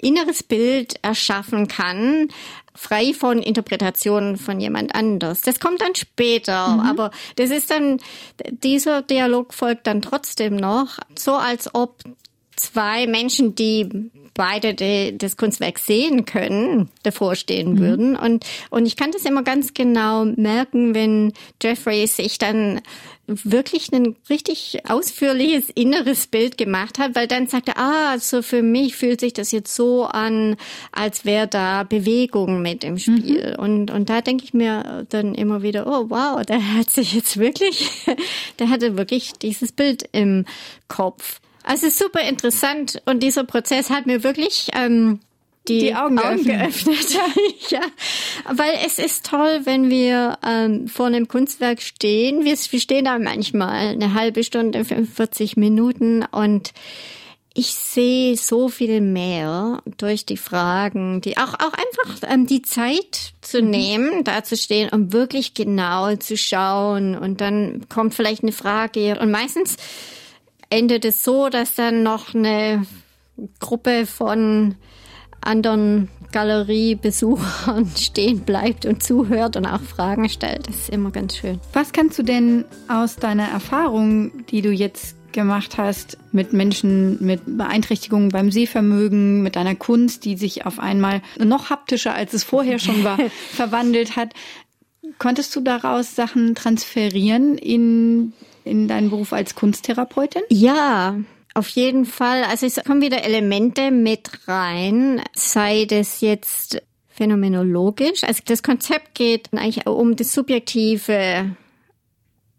inneres 0.00 0.42
Bild 0.42 0.94
erschaffen 1.02 1.68
kann, 1.68 2.28
frei 2.74 3.12
von 3.12 3.42
Interpretationen 3.42 4.36
von 4.36 4.60
jemand 4.60 4.94
anders. 4.94 5.42
Das 5.42 5.60
kommt 5.60 5.80
dann 5.80 5.94
später, 5.94 6.68
mhm. 6.68 6.80
aber 6.80 7.10
das 7.36 7.50
ist 7.50 7.70
dann, 7.70 7.98
dieser 8.50 9.02
Dialog 9.02 9.52
folgt 9.54 9.86
dann 9.86 10.02
trotzdem 10.02 10.56
noch, 10.56 10.98
so 11.18 11.34
als 11.34 11.74
ob 11.74 12.02
zwei 12.56 13.06
Menschen, 13.06 13.54
die 13.54 14.10
beide 14.36 14.74
de, 14.74 15.16
das 15.16 15.36
Kunstwerk 15.36 15.78
sehen 15.78 16.24
können, 16.24 16.90
davor 17.02 17.34
stehen 17.34 17.74
mhm. 17.74 17.78
würden. 17.78 18.16
Und, 18.16 18.44
und 18.70 18.86
ich 18.86 18.96
kann 18.96 19.12
das 19.12 19.24
immer 19.24 19.42
ganz 19.42 19.74
genau 19.74 20.24
merken, 20.24 20.94
wenn 20.94 21.32
Jeffrey 21.62 22.06
sich 22.06 22.38
dann 22.38 22.80
wirklich 23.26 23.92
ein 23.92 24.14
richtig 24.30 24.82
ausführliches 24.88 25.68
inneres 25.70 26.28
Bild 26.28 26.56
gemacht 26.56 26.98
hat, 26.98 27.16
weil 27.16 27.26
dann 27.26 27.48
sagte, 27.48 27.76
ah, 27.76 28.18
so 28.18 28.40
für 28.40 28.62
mich 28.62 28.94
fühlt 28.94 29.20
sich 29.20 29.32
das 29.32 29.50
jetzt 29.50 29.74
so 29.74 30.04
an, 30.04 30.56
als 30.92 31.24
wäre 31.24 31.48
da 31.48 31.82
Bewegung 31.82 32.62
mit 32.62 32.84
im 32.84 32.98
Spiel. 32.98 33.54
Mhm. 33.58 33.64
Und, 33.64 33.90
und 33.90 34.08
da 34.10 34.20
denke 34.20 34.44
ich 34.44 34.54
mir 34.54 35.06
dann 35.08 35.34
immer 35.34 35.62
wieder, 35.62 35.86
oh 35.88 36.08
wow, 36.08 36.44
der 36.44 36.74
hat 36.74 36.90
sich 36.90 37.14
jetzt 37.14 37.38
wirklich, 37.38 37.90
der 38.60 38.70
hatte 38.70 38.96
wirklich 38.96 39.32
dieses 39.32 39.72
Bild 39.72 40.08
im 40.12 40.44
Kopf. 40.86 41.40
Also 41.66 41.90
super 41.90 42.20
interessant 42.20 43.02
und 43.06 43.24
dieser 43.24 43.42
Prozess 43.42 43.90
hat 43.90 44.06
mir 44.06 44.22
wirklich 44.22 44.68
ähm, 44.72 45.18
die, 45.66 45.80
die 45.80 45.94
Augen, 45.96 46.16
Augen 46.20 46.44
geöffnet. 46.44 47.18
ja, 47.70 47.80
weil 48.48 48.70
es 48.86 49.00
ist 49.00 49.26
toll, 49.26 49.62
wenn 49.64 49.90
wir 49.90 50.38
ähm, 50.46 50.86
vor 50.86 51.06
einem 51.06 51.26
Kunstwerk 51.26 51.82
stehen. 51.82 52.44
Wir, 52.44 52.56
wir 52.56 52.80
stehen 52.80 53.06
da 53.06 53.18
manchmal 53.18 53.88
eine 53.88 54.14
halbe 54.14 54.44
Stunde, 54.44 54.84
45 54.84 55.56
Minuten 55.56 56.24
und 56.30 56.72
ich 57.52 57.74
sehe 57.74 58.36
so 58.36 58.68
viel 58.68 59.00
mehr 59.00 59.82
durch 59.96 60.24
die 60.24 60.36
Fragen, 60.36 61.20
die 61.20 61.36
auch 61.36 61.54
auch 61.54 61.72
einfach 61.72 62.30
ähm, 62.30 62.46
die 62.46 62.62
Zeit 62.62 63.32
zu 63.40 63.60
mhm. 63.60 63.70
nehmen, 63.70 64.24
da 64.24 64.44
zu 64.44 64.56
stehen, 64.56 64.90
um 64.90 65.12
wirklich 65.12 65.54
genau 65.54 66.14
zu 66.14 66.36
schauen 66.36 67.16
und 67.16 67.40
dann 67.40 67.86
kommt 67.88 68.14
vielleicht 68.14 68.44
eine 68.44 68.52
Frage 68.52 69.18
und 69.18 69.32
meistens 69.32 69.78
endet 70.70 71.04
es 71.04 71.22
so, 71.22 71.48
dass 71.48 71.74
dann 71.74 72.02
noch 72.02 72.34
eine 72.34 72.86
Gruppe 73.60 74.06
von 74.06 74.76
anderen 75.40 76.08
Galeriebesuchern 76.32 77.90
stehen 77.96 78.40
bleibt 78.40 78.84
und 78.84 79.02
zuhört 79.02 79.56
und 79.56 79.66
auch 79.66 79.80
Fragen 79.80 80.28
stellt. 80.28 80.68
Das 80.68 80.76
ist 80.76 80.90
immer 80.90 81.10
ganz 81.10 81.36
schön. 81.36 81.60
Was 81.72 81.92
kannst 81.92 82.18
du 82.18 82.22
denn 82.22 82.64
aus 82.88 83.16
deiner 83.16 83.48
Erfahrung, 83.48 84.44
die 84.46 84.62
du 84.62 84.70
jetzt 84.70 85.16
gemacht 85.32 85.76
hast 85.76 86.16
mit 86.32 86.54
Menschen 86.54 87.22
mit 87.24 87.42
Beeinträchtigungen 87.44 88.30
beim 88.30 88.50
Sehvermögen, 88.50 89.42
mit 89.42 89.54
deiner 89.54 89.74
Kunst, 89.74 90.24
die 90.24 90.36
sich 90.36 90.64
auf 90.64 90.78
einmal 90.78 91.20
noch 91.38 91.68
haptischer, 91.68 92.14
als 92.14 92.32
es 92.32 92.42
vorher 92.42 92.78
schon 92.78 93.04
war, 93.04 93.18
verwandelt 93.52 94.16
hat. 94.16 94.32
Konntest 95.18 95.54
du 95.56 95.60
daraus 95.60 96.14
Sachen 96.14 96.54
transferieren 96.54 97.58
in, 97.58 98.32
in 98.64 98.88
deinen 98.88 99.10
Beruf 99.10 99.32
als 99.32 99.54
Kunsttherapeutin? 99.54 100.42
Ja, 100.50 101.16
auf 101.54 101.68
jeden 101.68 102.04
Fall. 102.04 102.44
Also 102.44 102.66
es 102.66 102.76
kommen 102.84 103.00
wieder 103.00 103.24
Elemente 103.24 103.90
mit 103.90 104.46
rein, 104.46 105.22
sei 105.34 105.86
das 105.86 106.20
jetzt 106.20 106.82
phänomenologisch. 107.08 108.24
Also 108.24 108.42
das 108.44 108.62
Konzept 108.62 109.14
geht 109.14 109.48
eigentlich 109.52 109.86
um 109.86 110.16
die 110.16 110.24
subjektive 110.24 111.56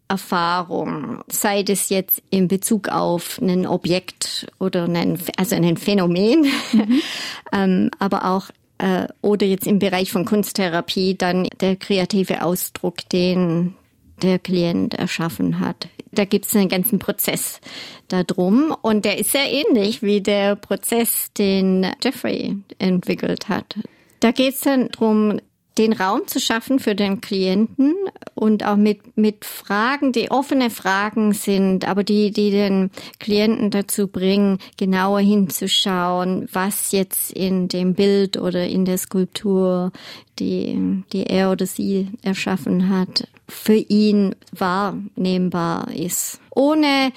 Erfahrung, 0.08 1.22
sei 1.28 1.62
das 1.62 1.90
jetzt 1.90 2.22
in 2.30 2.48
Bezug 2.48 2.88
auf 2.88 3.38
ein 3.40 3.66
Objekt 3.66 4.48
oder 4.58 4.84
einen, 4.84 5.18
also 5.36 5.54
ein 5.54 5.76
Phänomen, 5.76 6.46
mhm. 6.72 7.00
ähm, 7.52 7.90
aber 7.98 8.24
auch 8.24 8.48
äh, 8.78 9.06
oder 9.22 9.46
jetzt 9.46 9.66
im 9.66 9.78
Bereich 9.78 10.10
von 10.12 10.24
Kunsttherapie 10.24 11.16
dann 11.16 11.48
der 11.60 11.76
kreative 11.76 12.42
Ausdruck, 12.42 13.08
den 13.10 13.74
der 14.22 14.38
Klient 14.38 14.94
erschaffen 14.94 15.60
hat. 15.60 15.88
Da 16.10 16.24
gibt 16.24 16.46
es 16.46 16.56
einen 16.56 16.68
ganzen 16.68 16.98
Prozess 16.98 17.60
darum 18.08 18.74
und 18.82 19.04
der 19.04 19.18
ist 19.18 19.32
sehr 19.32 19.50
ähnlich 19.50 20.02
wie 20.02 20.20
der 20.20 20.56
Prozess, 20.56 21.32
den 21.36 21.86
Jeffrey 22.02 22.56
entwickelt 22.78 23.48
hat. 23.48 23.76
Da 24.20 24.32
geht 24.32 24.54
es 24.54 24.60
dann 24.60 24.88
darum, 24.88 25.38
den 25.78 25.92
Raum 25.92 26.26
zu 26.26 26.40
schaffen 26.40 26.78
für 26.78 26.94
den 26.94 27.20
Klienten 27.20 27.94
und 28.34 28.64
auch 28.64 28.76
mit, 28.76 29.16
mit 29.16 29.44
Fragen, 29.44 30.12
die 30.12 30.30
offene 30.30 30.70
Fragen 30.70 31.32
sind, 31.32 31.86
aber 31.88 32.04
die, 32.04 32.32
die 32.32 32.50
den 32.50 32.90
Klienten 33.20 33.70
dazu 33.70 34.08
bringen, 34.08 34.58
genauer 34.76 35.20
hinzuschauen, 35.20 36.48
was 36.52 36.92
jetzt 36.92 37.32
in 37.32 37.68
dem 37.68 37.94
Bild 37.94 38.36
oder 38.36 38.66
in 38.66 38.84
der 38.84 38.98
Skulptur, 38.98 39.92
die, 40.38 41.02
die 41.12 41.24
er 41.24 41.52
oder 41.52 41.66
sie 41.66 42.08
erschaffen 42.22 42.88
hat, 42.88 43.28
für 43.48 43.74
ihn 43.74 44.34
wahrnehmbar 44.52 45.92
ist. 45.94 46.40
Ohne 46.50 47.12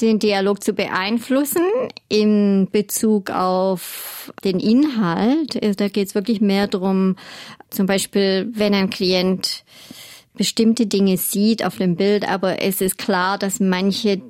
den 0.00 0.18
Dialog 0.18 0.62
zu 0.62 0.72
beeinflussen 0.72 1.62
in 2.08 2.68
Bezug 2.70 3.30
auf 3.30 4.32
den 4.44 4.60
Inhalt. 4.60 5.58
Da 5.80 5.88
geht 5.88 6.08
es 6.08 6.14
wirklich 6.14 6.40
mehr 6.40 6.66
darum, 6.66 7.16
zum 7.70 7.86
Beispiel, 7.86 8.50
wenn 8.52 8.74
ein 8.74 8.90
Klient 8.90 9.64
bestimmte 10.34 10.86
Dinge 10.86 11.16
sieht 11.16 11.64
auf 11.64 11.78
dem 11.78 11.96
Bild, 11.96 12.28
aber 12.28 12.60
es 12.60 12.82
ist 12.82 12.98
klar, 12.98 13.38
dass 13.38 13.58
manche 13.58 14.20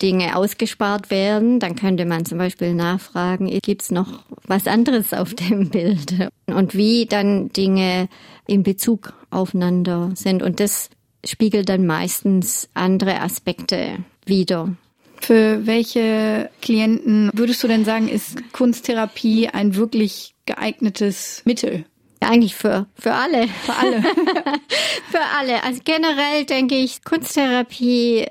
Dinge 0.00 0.36
ausgespart 0.36 1.10
werden, 1.10 1.58
dann 1.58 1.74
könnte 1.74 2.04
man 2.04 2.24
zum 2.24 2.38
Beispiel 2.38 2.74
nachfragen, 2.74 3.46
gibt 3.62 3.82
es 3.82 3.90
noch 3.90 4.24
was 4.46 4.66
anderes 4.66 5.12
auf 5.12 5.34
dem 5.34 5.70
Bild? 5.70 6.30
Und 6.46 6.74
wie 6.76 7.06
dann 7.06 7.48
Dinge 7.48 8.08
in 8.46 8.62
Bezug 8.62 9.14
aufeinander 9.30 10.12
sind. 10.14 10.42
Und 10.42 10.60
das 10.60 10.90
spiegelt 11.24 11.68
dann 11.68 11.86
meistens 11.86 12.68
andere 12.74 13.20
Aspekte 13.20 14.04
wider. 14.24 14.76
Für 15.20 15.66
welche 15.66 16.50
Klienten 16.62 17.30
würdest 17.34 17.62
du 17.62 17.68
denn 17.68 17.84
sagen, 17.84 18.08
ist 18.08 18.52
Kunsttherapie 18.52 19.48
ein 19.48 19.74
wirklich 19.76 20.34
geeignetes 20.46 21.42
Mittel? 21.44 21.84
Eigentlich 22.20 22.54
für, 22.54 22.86
für 22.98 23.12
alle. 23.12 23.48
Für 23.48 23.74
alle. 23.74 24.02
für 25.10 25.20
alle. 25.38 25.62
Also 25.64 25.80
generell 25.84 26.44
denke 26.44 26.76
ich, 26.76 27.04
Kunsttherapie 27.04 28.26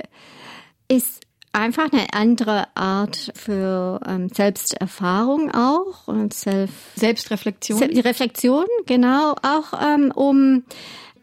ist 0.87 1.25
einfach 1.55 1.91
eine 1.91 2.07
andere 2.13 2.67
Art 2.75 3.31
für 3.35 3.99
ähm, 4.05 4.29
Selbsterfahrung 4.29 5.51
auch 5.51 6.07
und 6.07 6.33
Self 6.33 6.71
Selbstreflexion. 6.95 7.81
Reflexion, 7.81 8.65
genau, 8.85 9.35
auch 9.41 9.73
ähm, 9.81 10.11
um 10.13 10.63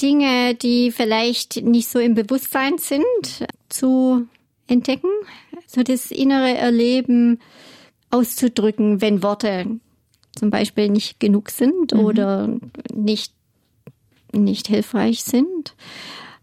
Dinge, 0.00 0.54
die 0.54 0.90
vielleicht 0.90 1.62
nicht 1.62 1.88
so 1.88 1.98
im 1.98 2.14
Bewusstsein 2.14 2.78
sind, 2.78 3.46
zu 3.68 4.26
entdecken, 4.66 5.10
so 5.72 5.82
das 5.82 6.10
innere 6.10 6.56
Erleben 6.56 7.40
auszudrücken, 8.10 9.00
wenn 9.00 9.22
Worte 9.22 9.66
zum 10.34 10.50
Beispiel 10.50 10.88
nicht 10.88 11.20
genug 11.20 11.50
sind 11.50 11.92
mhm. 11.92 12.00
oder 12.00 12.48
nicht, 12.92 13.32
nicht 14.32 14.68
hilfreich 14.68 15.24
sind. 15.24 15.74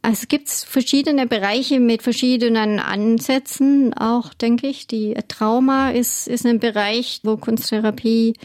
Also 0.01 0.19
es 0.21 0.27
gibt 0.29 0.49
verschiedene 0.49 1.27
Bereiche 1.27 1.79
mit 1.79 2.01
verschiedenen 2.01 2.79
Ansätzen 2.79 3.93
auch, 3.93 4.33
denke 4.33 4.67
ich. 4.67 4.87
Die 4.87 5.15
Trauma 5.27 5.89
ist, 5.89 6.27
ist 6.27 6.45
ein 6.45 6.59
Bereich, 6.59 7.19
wo 7.23 7.35
Kunsttherapie 7.35 8.35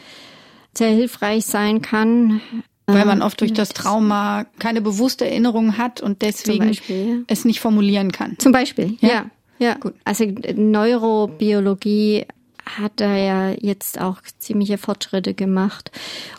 sehr 0.73 0.89
hilfreich 0.89 1.45
sein 1.45 1.81
kann. 1.81 2.41
Weil 2.87 3.05
man 3.05 3.23
oft 3.23 3.41
durch 3.41 3.53
das 3.53 3.69
Trauma 3.69 4.45
keine 4.59 4.79
bewusste 4.79 5.25
Erinnerung 5.25 5.77
hat 5.77 6.01
und 6.01 6.21
deswegen 6.21 6.67
Beispiel, 6.67 7.23
es 7.25 7.43
nicht 7.43 7.59
formulieren 7.59 8.11
kann. 8.11 8.35
Zum 8.37 8.51
Beispiel, 8.51 8.97
ja. 8.99 9.09
ja. 9.09 9.25
Ja, 9.59 9.75
gut. 9.75 9.93
Also 10.03 10.25
Neurobiologie 10.25 12.25
hat 12.65 12.93
da 12.95 13.15
ja 13.15 13.51
jetzt 13.51 14.01
auch 14.01 14.21
ziemliche 14.39 14.77
Fortschritte 14.77 15.33
gemacht. 15.33 15.91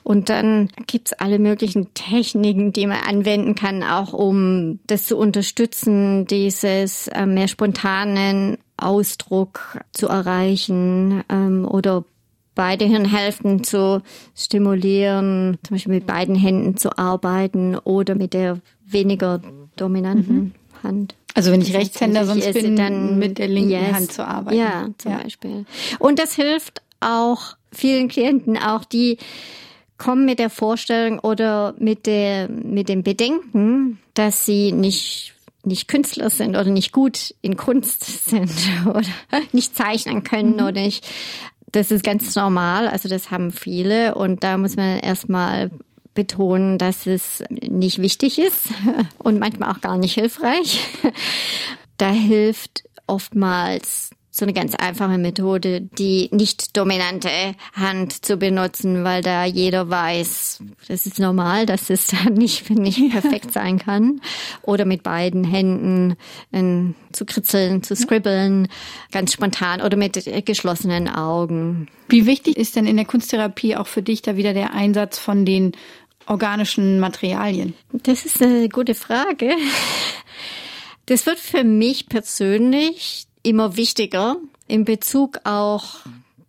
Und 0.03 0.29
dann 0.29 0.71
gibt's 0.87 1.13
alle 1.13 1.39
möglichen 1.39 1.95
Techniken, 1.95 2.73
die 2.73 2.87
man 2.87 2.99
anwenden 3.07 3.55
kann, 3.55 3.83
auch 3.83 4.13
um 4.13 4.81
das 4.87 5.07
zu 5.07 5.17
unterstützen, 5.17 6.27
dieses 6.27 7.09
äh, 7.09 7.27
mehr 7.27 7.49
spontanen 7.49 8.59
Ausdruck 8.77 9.81
zu 9.93 10.09
erreichen 10.09 11.23
ähm, 11.29 11.67
oder 11.67 12.05
beide 12.55 12.87
Hirnhälften 12.87 13.65
zu 13.65 14.03
stimulieren, 14.35 15.59
zum 15.63 15.77
Beispiel 15.77 15.95
mit 15.95 16.07
beiden 16.07 16.35
Händen 16.35 16.77
zu 16.77 16.99
arbeiten 16.99 17.77
oder 17.77 18.15
mit 18.15 18.33
der 18.33 18.61
weniger 18.85 19.41
dominanten 19.77 20.37
mhm. 20.37 20.53
Hand. 20.83 21.15
Also 21.37 21.53
wenn 21.53 21.61
ich 21.61 21.75
Rechtshänder 21.75 22.25
sonst 22.25 22.51
bin, 22.55 22.77
dann 22.77 23.19
mit 23.19 23.39
der 23.39 23.47
linken 23.47 23.71
yes. 23.71 23.93
Hand 23.93 24.13
zu 24.13 24.27
arbeiten. 24.27 24.59
Ja, 24.59 24.89
zum 24.97 25.13
ja. 25.13 25.19
Beispiel. 25.19 25.67
Und 25.99 26.19
das 26.19 26.35
hilft 26.35 26.83
auch 27.01 27.57
vielen 27.71 28.09
Klienten, 28.09 28.57
auch 28.57 28.85
die 28.85 29.19
kommen 29.99 30.25
mit 30.25 30.39
der 30.39 30.51
Vorstellung 30.51 31.19
oder 31.19 31.75
mit 31.79 32.07
der, 32.07 32.49
mit 32.49 32.89
dem 32.89 33.03
Bedenken, 33.03 33.99
dass 34.15 34.47
sie 34.47 34.73
nicht 34.73 35.35
nicht 35.67 35.89
Künstler 35.89 36.31
sind 36.31 36.51
oder 36.51 36.71
nicht 36.71 36.93
gut 36.93 37.35
in 37.43 37.57
Kunst 37.57 38.29
sind 38.29 38.53
oder 38.87 39.03
nicht 39.53 39.77
zeichnen 39.77 40.23
können 40.23 40.55
mhm. 40.55 40.67
oder 40.67 40.81
nicht. 40.81 41.07
Das 41.73 41.91
ist 41.91 42.05
ganz 42.05 42.35
normal, 42.37 42.87
also 42.87 43.09
das 43.09 43.33
haben 43.33 43.51
viele 43.51 44.15
und 44.15 44.45
da 44.45 44.57
muss 44.57 44.77
man 44.77 45.01
erstmal 45.01 45.73
betonen, 46.17 46.79
dass 46.79 47.07
es 47.07 47.45
nicht 47.49 48.03
wichtig 48.03 48.41
ist 48.41 48.71
und 49.19 49.39
manchmal 49.39 49.71
auch 49.71 49.81
gar 49.81 49.97
nicht 49.97 50.15
hilfreich. 50.15 50.81
Da 51.99 52.11
hilft 52.11 52.85
oftmals 53.07 54.11
so 54.37 54.45
eine 54.45 54.53
ganz 54.53 54.75
einfache 54.75 55.17
Methode, 55.17 55.81
die 55.81 56.29
nicht 56.31 56.77
dominante 56.77 57.31
Hand 57.73 58.27
zu 58.27 58.37
benutzen, 58.37 59.03
weil 59.03 59.23
da 59.23 59.47
jeder 59.47 59.89
weiß, 59.89 60.63
das 60.89 61.07
ist 61.07 61.19
normal, 61.19 61.65
dass 61.65 61.89
es 61.89 62.09
dann 62.09 62.35
nicht, 62.35 62.69
nicht 62.69 63.13
perfekt 63.13 63.51
sein 63.53 63.79
kann. 63.79 64.21
Oder 64.61 64.85
mit 64.85 65.03
beiden 65.03 65.43
Händen 65.43 66.17
äh, 66.53 66.93
zu 67.13 67.25
kritzeln, 67.25 67.83
zu 67.83 67.97
scribbeln, 67.97 68.69
ganz 69.11 69.33
spontan 69.33 69.81
oder 69.81 69.97
mit 69.97 70.23
geschlossenen 70.45 71.09
Augen. 71.09 71.89
Wie 72.11 72.27
wichtig 72.27 72.59
ist 72.59 72.77
denn 72.77 72.87
in 72.87 72.97
der 72.97 73.07
Kunsttherapie 73.07 73.75
auch 73.77 73.87
für 73.87 74.03
dich 74.03 74.21
da 74.21 74.37
wieder 74.37 74.53
der 74.53 74.75
Einsatz 74.75 75.19
von 75.19 75.47
den 75.47 75.73
organischen 76.27 77.01
Materialien? 77.01 77.75
Das 77.93 78.25
ist 78.25 78.43
eine 78.43 78.69
gute 78.69 78.95
Frage. 78.95 79.55
Das 81.07 81.27
wird 81.27 81.39
für 81.39 81.65
mich 81.65 82.09
persönlich 82.09 83.27
immer 83.43 83.77
wichtiger 83.77 84.37
in 84.67 84.85
Bezug 84.85 85.39
auch 85.45 86.01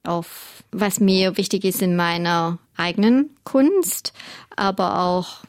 auf 0.03 0.63
was 0.71 0.99
mir 0.99 1.37
wichtig 1.37 1.63
ist 1.63 1.81
in 1.81 1.95
meiner 1.95 2.57
eigenen 2.75 3.29
Kunst, 3.43 4.13
aber 4.55 4.99
auch 5.01 5.43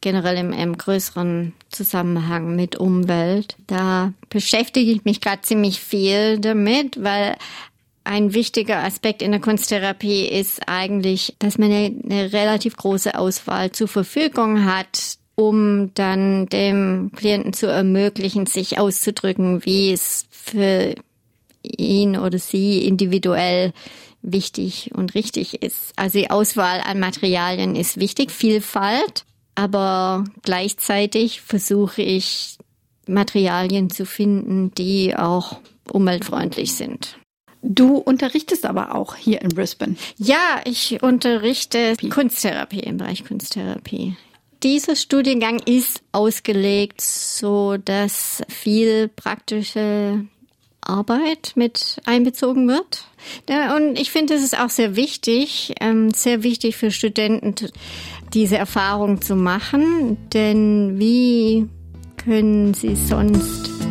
generell 0.00 0.36
im, 0.36 0.52
im 0.52 0.76
größeren 0.76 1.52
Zusammenhang 1.70 2.54
mit 2.56 2.76
Umwelt. 2.76 3.56
Da 3.66 4.12
beschäftige 4.28 4.90
ich 4.90 5.04
mich 5.04 5.20
gerade 5.20 5.42
ziemlich 5.42 5.80
viel 5.80 6.38
damit, 6.38 7.02
weil 7.02 7.36
ein 8.04 8.34
wichtiger 8.34 8.84
Aspekt 8.84 9.22
in 9.22 9.32
der 9.32 9.40
Kunsttherapie 9.40 10.26
ist 10.26 10.68
eigentlich, 10.68 11.34
dass 11.38 11.58
man 11.58 11.72
eine, 11.72 11.94
eine 12.04 12.32
relativ 12.32 12.76
große 12.76 13.18
Auswahl 13.18 13.72
zur 13.72 13.88
Verfügung 13.88 14.66
hat, 14.66 15.16
um 15.34 15.92
dann 15.94 16.46
dem 16.46 17.10
Klienten 17.16 17.54
zu 17.54 17.66
ermöglichen, 17.66 18.46
sich 18.46 18.78
auszudrücken, 18.78 19.64
wie 19.64 19.92
es 19.92 20.26
für 20.30 20.94
ihn 21.62 22.16
oder 22.18 22.38
sie 22.38 22.86
individuell 22.86 23.72
wichtig 24.22 24.90
und 24.94 25.14
richtig 25.14 25.62
ist. 25.62 25.92
Also 25.96 26.18
die 26.18 26.30
Auswahl 26.30 26.80
an 26.80 27.00
Materialien 27.00 27.74
ist 27.74 27.98
wichtig, 27.98 28.30
Vielfalt, 28.30 29.24
aber 29.54 30.24
gleichzeitig 30.42 31.40
versuche 31.40 32.02
ich 32.02 32.58
Materialien 33.06 33.90
zu 33.90 34.06
finden, 34.06 34.72
die 34.74 35.16
auch 35.16 35.58
umweltfreundlich 35.90 36.74
sind. 36.74 37.18
Du 37.66 37.96
unterrichtest 37.96 38.66
aber 38.66 38.94
auch 38.94 39.16
hier 39.16 39.40
in 39.40 39.48
Brisbane. 39.48 39.96
Ja, 40.18 40.60
ich 40.64 41.02
unterrichte 41.02 41.94
Kunsttherapie 42.10 42.80
im 42.80 42.98
Bereich 42.98 43.24
Kunsttherapie. 43.24 44.16
Dieser 44.62 44.96
Studiengang 44.96 45.60
ist 45.60 46.02
ausgelegt, 46.12 47.00
so 47.00 47.76
dass 47.78 48.42
viel 48.48 49.08
praktische 49.08 50.26
Arbeit 50.82 51.52
mit 51.54 52.02
einbezogen 52.04 52.68
wird. 52.68 53.06
Und 53.76 53.98
ich 53.98 54.10
finde, 54.10 54.34
es 54.34 54.42
ist 54.42 54.58
auch 54.58 54.70
sehr 54.70 54.96
wichtig, 54.96 55.74
ähm, 55.80 56.10
sehr 56.10 56.42
wichtig 56.42 56.76
für 56.76 56.90
Studenten, 56.90 57.54
diese 58.34 58.58
Erfahrung 58.58 59.22
zu 59.22 59.36
machen. 59.36 60.18
Denn 60.34 60.98
wie 60.98 61.66
können 62.16 62.74
sie 62.74 62.96
sonst 62.96 63.83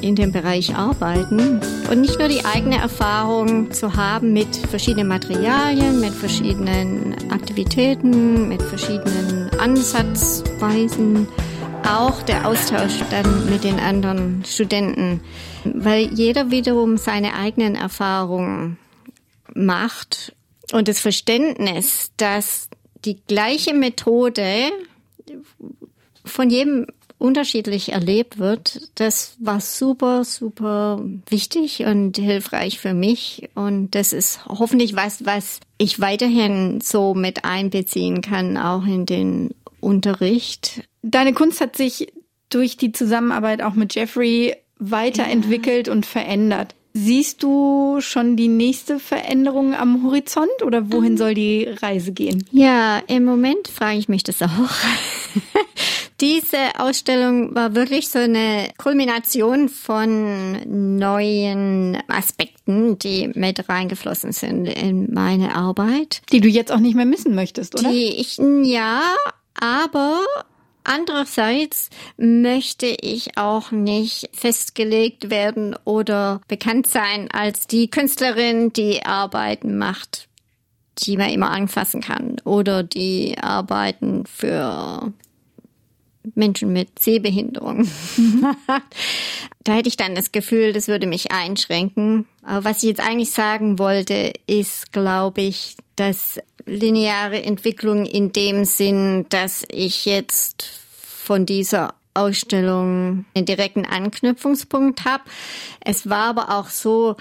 in 0.00 0.16
dem 0.16 0.32
Bereich 0.32 0.74
arbeiten 0.74 1.60
und 1.90 2.00
nicht 2.00 2.18
nur 2.18 2.28
die 2.28 2.44
eigene 2.44 2.78
Erfahrung 2.78 3.70
zu 3.72 3.96
haben 3.96 4.32
mit 4.32 4.56
verschiedenen 4.56 5.08
Materialien, 5.08 6.00
mit 6.00 6.12
verschiedenen 6.12 7.14
Aktivitäten, 7.30 8.48
mit 8.48 8.62
verschiedenen 8.62 9.50
Ansatzweisen, 9.58 11.28
auch 11.84 12.22
der 12.22 12.46
Austausch 12.46 13.00
dann 13.10 13.50
mit 13.50 13.64
den 13.64 13.78
anderen 13.78 14.44
Studenten, 14.44 15.20
weil 15.64 16.12
jeder 16.12 16.50
wiederum 16.50 16.96
seine 16.96 17.34
eigenen 17.34 17.74
Erfahrungen 17.74 18.78
macht 19.54 20.34
und 20.72 20.88
das 20.88 21.00
Verständnis, 21.00 22.10
dass 22.16 22.68
die 23.04 23.18
gleiche 23.28 23.72
Methode 23.72 24.70
von 26.24 26.50
jedem 26.50 26.86
unterschiedlich 27.18 27.92
erlebt 27.92 28.38
wird, 28.38 28.90
das 28.94 29.36
war 29.40 29.60
super, 29.60 30.24
super 30.24 31.02
wichtig 31.28 31.84
und 31.84 32.16
hilfreich 32.16 32.78
für 32.78 32.94
mich. 32.94 33.48
Und 33.54 33.94
das 33.94 34.12
ist 34.12 34.44
hoffentlich 34.46 34.94
was, 34.94 35.24
was 35.24 35.60
ich 35.78 36.00
weiterhin 36.00 36.80
so 36.80 37.14
mit 37.14 37.44
einbeziehen 37.44 38.20
kann, 38.20 38.56
auch 38.58 38.84
in 38.84 39.06
den 39.06 39.54
Unterricht. 39.80 40.82
Deine 41.02 41.32
Kunst 41.32 41.60
hat 41.60 41.76
sich 41.76 42.12
durch 42.50 42.76
die 42.76 42.92
Zusammenarbeit 42.92 43.62
auch 43.62 43.74
mit 43.74 43.94
Jeffrey 43.94 44.54
weiterentwickelt 44.78 45.86
ja. 45.86 45.92
und 45.92 46.06
verändert. 46.06 46.74
Siehst 46.98 47.42
du 47.42 47.98
schon 48.00 48.36
die 48.36 48.48
nächste 48.48 48.98
Veränderung 48.98 49.74
am 49.74 50.02
Horizont 50.02 50.62
oder 50.64 50.90
wohin 50.90 51.12
ähm. 51.12 51.18
soll 51.18 51.34
die 51.34 51.64
Reise 51.64 52.10
gehen? 52.12 52.46
Ja, 52.52 53.02
im 53.06 53.26
Moment 53.26 53.68
frage 53.68 53.98
ich 53.98 54.08
mich 54.08 54.22
das 54.22 54.40
auch. 54.40 54.48
Diese 56.22 56.56
Ausstellung 56.78 57.54
war 57.54 57.74
wirklich 57.74 58.08
so 58.08 58.18
eine 58.18 58.70
Kulmination 58.78 59.68
von 59.68 60.96
neuen 60.96 61.98
Aspekten, 62.08 62.98
die 62.98 63.28
mit 63.34 63.68
reingeflossen 63.68 64.32
sind 64.32 64.64
in 64.64 65.12
meine 65.12 65.54
Arbeit. 65.54 66.22
Die 66.32 66.40
du 66.40 66.48
jetzt 66.48 66.72
auch 66.72 66.80
nicht 66.80 66.94
mehr 66.94 67.04
missen 67.04 67.34
möchtest, 67.34 67.78
oder? 67.78 67.90
Die 67.90 68.06
ich, 68.06 68.38
ja, 68.38 69.02
aber 69.60 70.20
Andererseits 70.88 71.90
möchte 72.16 72.86
ich 72.86 73.36
auch 73.36 73.72
nicht 73.72 74.30
festgelegt 74.32 75.30
werden 75.30 75.74
oder 75.84 76.40
bekannt 76.46 76.86
sein 76.86 77.28
als 77.32 77.66
die 77.66 77.90
Künstlerin, 77.90 78.72
die 78.72 79.04
Arbeiten 79.04 79.78
macht, 79.78 80.28
die 80.98 81.16
man 81.16 81.30
immer 81.30 81.50
anfassen 81.50 82.02
kann 82.02 82.36
oder 82.44 82.84
die 82.84 83.36
Arbeiten 83.36 84.26
für 84.26 85.12
Menschen 86.34 86.72
mit 86.72 87.00
Sehbehinderung. 87.00 87.88
da 89.64 89.72
hätte 89.72 89.88
ich 89.88 89.96
dann 89.96 90.14
das 90.14 90.30
Gefühl, 90.30 90.72
das 90.72 90.86
würde 90.86 91.08
mich 91.08 91.32
einschränken. 91.32 92.26
Aber 92.42 92.64
was 92.64 92.84
ich 92.84 92.90
jetzt 92.90 93.00
eigentlich 93.00 93.32
sagen 93.32 93.80
wollte, 93.80 94.32
ist, 94.46 94.92
glaube 94.92 95.42
ich, 95.42 95.76
dass 95.96 96.38
lineare 96.66 97.42
Entwicklung 97.42 98.04
in 98.04 98.32
dem 98.32 98.64
Sinn, 98.64 99.26
dass 99.28 99.64
ich 99.70 100.04
jetzt 100.04 100.64
von 100.64 101.46
dieser 101.46 101.94
Ausstellung 102.14 103.24
einen 103.34 103.46
direkten 103.46 103.84
Anknüpfungspunkt 103.84 105.04
habe. 105.04 105.24
Es 105.80 106.08
war 106.08 106.30
aber 106.30 106.58
auch 106.58 106.68
so, 106.68 107.16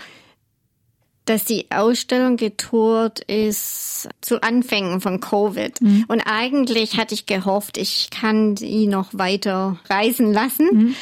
dass 1.25 1.43
die 1.43 1.71
Ausstellung 1.71 2.38
getourt 2.38 3.19
ist 3.21 4.08
zu 4.21 4.41
Anfängen 4.41 5.01
von 5.01 5.19
Covid. 5.19 5.81
Mhm. 5.81 6.05
Und 6.08 6.21
eigentlich 6.21 6.97
hatte 6.97 7.15
ich 7.15 7.25
gehofft, 7.25 7.77
ich 7.77 8.10
kann 8.12 8.55
sie 8.55 8.88
noch 8.88 9.10
weiter 9.12 9.79
reisen 9.89 10.31
lassen. 10.31 10.69
Mhm. 10.71 10.95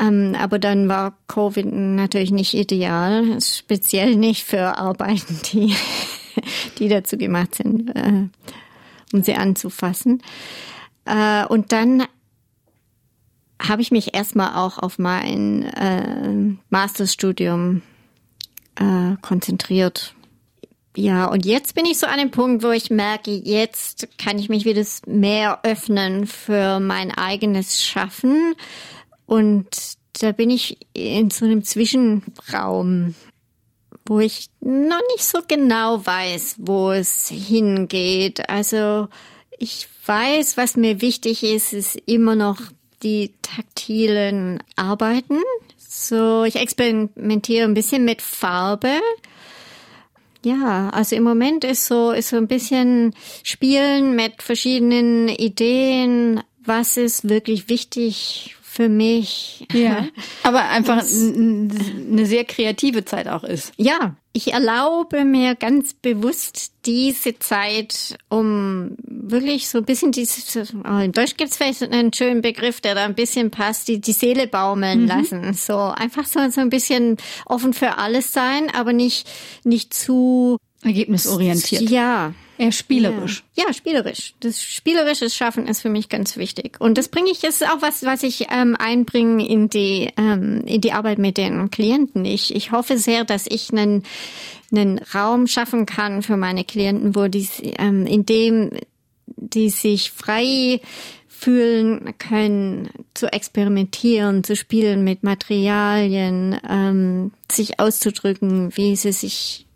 Ähm, 0.00 0.36
aber 0.38 0.58
dann 0.58 0.88
war 0.88 1.14
Covid 1.28 1.66
natürlich 1.66 2.30
nicht 2.30 2.54
ideal, 2.54 3.38
speziell 3.42 4.16
nicht 4.16 4.44
für 4.44 4.78
Arbeiten, 4.78 5.38
die, 5.52 5.74
die 6.78 6.88
dazu 6.88 7.16
gemacht 7.16 7.54
sind, 7.54 7.90
äh, 7.90 8.28
um 9.12 9.22
sie 9.22 9.34
anzufassen. 9.34 10.22
Äh, 11.04 11.46
und 11.46 11.72
dann 11.72 12.04
habe 13.60 13.82
ich 13.82 13.90
mich 13.90 14.14
erstmal 14.14 14.56
auch 14.56 14.78
auf 14.78 14.98
mein 14.98 15.64
äh, 15.64 16.56
Masterstudium 16.70 17.82
äh, 18.76 19.16
konzentriert. 19.20 20.14
Ja, 20.96 21.26
und 21.26 21.46
jetzt 21.46 21.74
bin 21.74 21.84
ich 21.84 21.98
so 21.98 22.06
an 22.06 22.18
dem 22.18 22.30
Punkt, 22.30 22.64
wo 22.64 22.70
ich 22.70 22.90
merke, 22.90 23.30
jetzt 23.30 24.08
kann 24.18 24.38
ich 24.38 24.48
mich 24.48 24.64
wieder 24.64 24.84
mehr 25.06 25.60
öffnen 25.62 26.26
für 26.26 26.80
mein 26.80 27.12
eigenes 27.12 27.84
Schaffen. 27.84 28.54
Und 29.26 29.68
da 30.20 30.32
bin 30.32 30.50
ich 30.50 30.78
in 30.92 31.30
so 31.30 31.44
einem 31.44 31.62
Zwischenraum, 31.62 33.14
wo 34.06 34.20
ich 34.20 34.48
noch 34.60 35.00
nicht 35.14 35.24
so 35.24 35.38
genau 35.46 36.04
weiß, 36.04 36.56
wo 36.58 36.90
es 36.90 37.28
hingeht. 37.28 38.48
Also 38.48 39.08
ich 39.58 39.88
weiß, 40.06 40.56
was 40.56 40.76
mir 40.76 41.00
wichtig 41.00 41.42
ist, 41.42 41.72
ist 41.72 41.96
immer 42.06 42.34
noch 42.34 42.60
die 43.02 43.32
taktilen 43.42 44.62
Arbeiten. 44.76 45.38
So, 45.76 46.44
ich 46.44 46.56
experimentiere 46.56 47.64
ein 47.64 47.74
bisschen 47.74 48.04
mit 48.04 48.22
Farbe. 48.22 49.00
Ja, 50.42 50.88
also 50.90 51.16
im 51.16 51.22
Moment 51.22 51.64
ist 51.64 51.84
so, 51.84 52.12
ist 52.12 52.30
so 52.30 52.36
ein 52.36 52.48
bisschen 52.48 53.14
Spielen 53.42 54.16
mit 54.16 54.42
verschiedenen 54.42 55.28
Ideen. 55.28 56.42
Was 56.64 56.96
ist 56.96 57.28
wirklich 57.28 57.68
wichtig 57.68 58.56
für 58.80 58.88
mich. 58.88 59.66
Ja, 59.74 60.08
aber 60.42 60.70
einfach 60.70 61.02
eine 61.02 62.24
sehr 62.24 62.44
kreative 62.44 63.04
Zeit 63.04 63.28
auch 63.28 63.44
ist. 63.44 63.74
Ja, 63.76 64.16
ich 64.32 64.54
erlaube 64.54 65.26
mir 65.26 65.54
ganz 65.54 65.92
bewusst 65.92 66.72
diese 66.86 67.38
Zeit, 67.38 68.16
um 68.30 68.96
wirklich 69.02 69.68
so 69.68 69.78
ein 69.78 69.84
bisschen 69.84 70.12
diese, 70.12 70.64
oh, 70.88 70.98
in 70.98 71.12
Deutsch 71.12 71.36
gibt 71.36 71.50
es 71.50 71.58
vielleicht 71.58 71.82
einen 71.82 72.14
schönen 72.14 72.40
Begriff, 72.40 72.80
der 72.80 72.94
da 72.94 73.04
ein 73.04 73.14
bisschen 73.14 73.50
passt, 73.50 73.88
die, 73.88 74.00
die 74.00 74.12
Seele 74.12 74.46
baumeln 74.46 75.02
mhm. 75.02 75.08
lassen. 75.08 75.52
So 75.52 75.76
einfach 75.76 76.24
so, 76.24 76.40
so 76.48 76.62
ein 76.62 76.70
bisschen 76.70 77.18
offen 77.44 77.74
für 77.74 77.98
alles 77.98 78.32
sein, 78.32 78.70
aber 78.72 78.94
nicht, 78.94 79.28
nicht 79.62 79.92
zu 79.92 80.56
ergebnisorientiert. 80.82 81.82
Ja, 81.82 82.32
Eher 82.60 82.72
spielerisch. 82.72 83.42
Ja. 83.54 83.64
ja, 83.66 83.72
spielerisch. 83.72 84.34
Das 84.40 84.62
spielerische 84.62 85.30
Schaffen 85.30 85.66
ist 85.66 85.80
für 85.80 85.88
mich 85.88 86.10
ganz 86.10 86.36
wichtig. 86.36 86.78
Und 86.78 86.98
das 86.98 87.08
bringe 87.08 87.30
ich, 87.30 87.40
das 87.40 87.62
ist 87.62 87.66
auch 87.66 87.80
was, 87.80 88.02
was 88.02 88.22
ich 88.22 88.48
ähm, 88.50 88.76
einbringe 88.78 89.48
in 89.48 89.70
die, 89.70 90.10
ähm, 90.18 90.64
in 90.66 90.82
die 90.82 90.92
Arbeit 90.92 91.18
mit 91.18 91.38
den 91.38 91.70
Klienten. 91.70 92.26
Ich, 92.26 92.54
ich 92.54 92.70
hoffe 92.70 92.98
sehr, 92.98 93.24
dass 93.24 93.46
ich 93.46 93.72
einen, 93.72 94.02
einen 94.70 94.98
Raum 94.98 95.46
schaffen 95.46 95.86
kann 95.86 96.22
für 96.22 96.36
meine 96.36 96.64
Klienten, 96.64 97.16
wo 97.16 97.28
die, 97.28 97.48
ähm, 97.78 98.04
in 98.04 98.26
dem 98.26 98.72
die 99.36 99.70
sich 99.70 100.10
frei 100.10 100.82
fühlen 101.28 102.12
können, 102.18 102.90
zu 103.14 103.32
experimentieren, 103.32 104.44
zu 104.44 104.54
spielen 104.54 105.02
mit 105.02 105.22
Materialien, 105.22 106.60
ähm, 106.68 107.32
sich 107.50 107.80
auszudrücken, 107.80 108.76
wie 108.76 108.96
sie 108.96 109.12
sich 109.12 109.66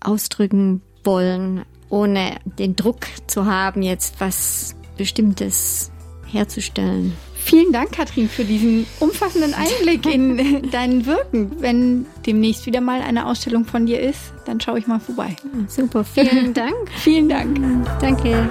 ausdrücken 0.00 0.80
wollen 1.02 1.66
ohne 1.94 2.38
den 2.58 2.74
Druck 2.74 3.06
zu 3.28 3.46
haben, 3.46 3.80
jetzt 3.82 4.20
was 4.20 4.74
Bestimmtes 4.96 5.92
herzustellen. 6.26 7.16
Vielen 7.36 7.72
Dank, 7.72 7.92
Katrin, 7.92 8.28
für 8.28 8.44
diesen 8.44 8.86
umfassenden 8.98 9.54
Einblick 9.54 10.06
in 10.06 10.68
dein 10.72 11.06
Wirken. 11.06 11.52
Wenn 11.60 12.06
demnächst 12.26 12.66
wieder 12.66 12.80
mal 12.80 13.00
eine 13.00 13.26
Ausstellung 13.26 13.64
von 13.64 13.86
dir 13.86 14.00
ist, 14.00 14.32
dann 14.46 14.60
schaue 14.60 14.78
ich 14.78 14.86
mal 14.86 14.98
vorbei. 14.98 15.36
Super, 15.68 16.04
vielen 16.04 16.52
Dank. 16.54 16.74
vielen 16.96 17.28
Dank. 17.28 17.58
Danke. 18.00 18.50